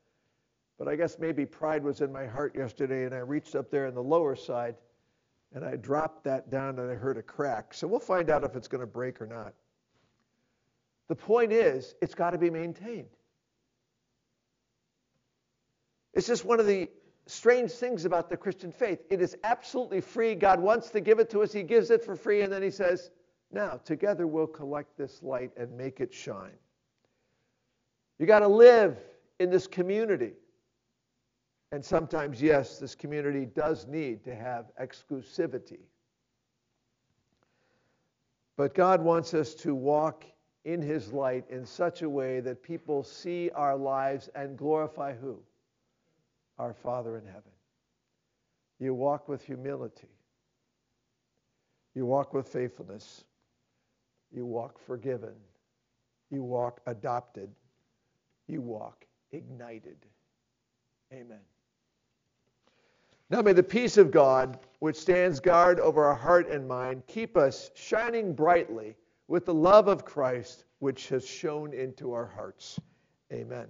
But 0.77 0.87
I 0.87 0.95
guess 0.95 1.17
maybe 1.19 1.45
pride 1.45 1.83
was 1.83 2.01
in 2.01 2.11
my 2.11 2.25
heart 2.25 2.55
yesterday, 2.55 3.05
and 3.05 3.13
I 3.13 3.19
reached 3.19 3.55
up 3.55 3.71
there 3.71 3.87
in 3.87 3.95
the 3.95 4.03
lower 4.03 4.35
side, 4.35 4.75
and 5.53 5.63
I 5.63 5.77
dropped 5.77 6.25
that 6.25 6.49
down, 6.49 6.79
and 6.79 6.91
I 6.91 6.95
heard 6.95 7.17
a 7.17 7.21
crack. 7.21 7.73
So 7.73 7.87
we'll 7.87 7.99
find 7.99 8.29
out 8.29 8.43
if 8.43 8.55
it's 8.55 8.67
going 8.67 8.81
to 8.81 8.87
break 8.87 9.21
or 9.21 9.25
not. 9.25 9.53
The 11.07 11.15
point 11.15 11.53
is, 11.53 11.95
it's 12.01 12.15
got 12.15 12.31
to 12.31 12.37
be 12.37 12.49
maintained. 12.49 13.07
It's 16.13 16.27
just 16.27 16.43
one 16.43 16.59
of 16.59 16.65
the 16.65 16.89
strange 17.25 17.71
things 17.71 18.03
about 18.05 18.29
the 18.29 18.37
Christian 18.37 18.71
faith. 18.71 18.99
It 19.09 19.21
is 19.21 19.37
absolutely 19.43 20.01
free. 20.01 20.35
God 20.35 20.59
wants 20.59 20.89
to 20.91 20.99
give 20.99 21.19
it 21.19 21.29
to 21.29 21.41
us, 21.41 21.53
He 21.53 21.63
gives 21.63 21.89
it 21.89 22.03
for 22.03 22.15
free, 22.15 22.41
and 22.41 22.51
then 22.51 22.61
He 22.61 22.71
says, 22.71 23.11
Now, 23.51 23.79
together 23.83 24.27
we'll 24.27 24.47
collect 24.47 24.97
this 24.97 25.21
light 25.23 25.51
and 25.57 25.75
make 25.77 25.99
it 25.99 26.13
shine. 26.13 26.57
You 28.19 28.25
got 28.25 28.39
to 28.39 28.47
live 28.47 28.97
in 29.39 29.49
this 29.49 29.67
community. 29.67 30.33
And 31.71 31.83
sometimes, 31.83 32.41
yes, 32.41 32.79
this 32.79 32.95
community 32.95 33.45
does 33.45 33.87
need 33.87 34.23
to 34.23 34.35
have 34.35 34.71
exclusivity. 34.81 35.79
But 38.57 38.73
God 38.73 39.01
wants 39.01 39.33
us 39.33 39.53
to 39.55 39.75
walk 39.75 40.25
in 40.63 40.81
His 40.81 41.11
light 41.11 41.45
in 41.49 41.65
such 41.65 42.01
a 42.01 42.09
way 42.09 42.39
that 42.39 42.63
people 42.63 43.03
see 43.03 43.49
our 43.51 43.75
lives 43.75 44.29
and 44.35 44.57
glorify 44.57 45.13
who? 45.13 45.39
our 46.57 46.73
Father 46.73 47.17
in 47.17 47.25
heaven. 47.25 47.51
You 48.79 48.93
walk 48.93 49.27
with 49.27 49.43
humility. 49.43 50.09
You 51.93 52.05
walk 52.05 52.33
with 52.33 52.47
faithfulness. 52.47 53.23
You 54.35 54.45
walk 54.45 54.77
forgiven. 54.85 55.33
You 56.29 56.43
walk 56.43 56.81
adopted. 56.87 57.49
You 58.47 58.61
walk 58.61 59.05
ignited. 59.31 59.97
Amen. 61.13 61.39
Now 63.29 63.41
may 63.41 63.53
the 63.53 63.63
peace 63.63 63.97
of 63.97 64.11
God, 64.11 64.59
which 64.79 64.97
stands 64.97 65.39
guard 65.39 65.79
over 65.79 66.03
our 66.03 66.15
heart 66.15 66.49
and 66.49 66.67
mind, 66.67 67.03
keep 67.07 67.37
us 67.37 67.71
shining 67.75 68.33
brightly 68.33 68.95
with 69.27 69.45
the 69.45 69.53
love 69.53 69.87
of 69.87 70.03
Christ, 70.03 70.65
which 70.79 71.07
has 71.09 71.25
shone 71.25 71.73
into 71.73 72.11
our 72.11 72.27
hearts. 72.27 72.79
Amen. 73.31 73.67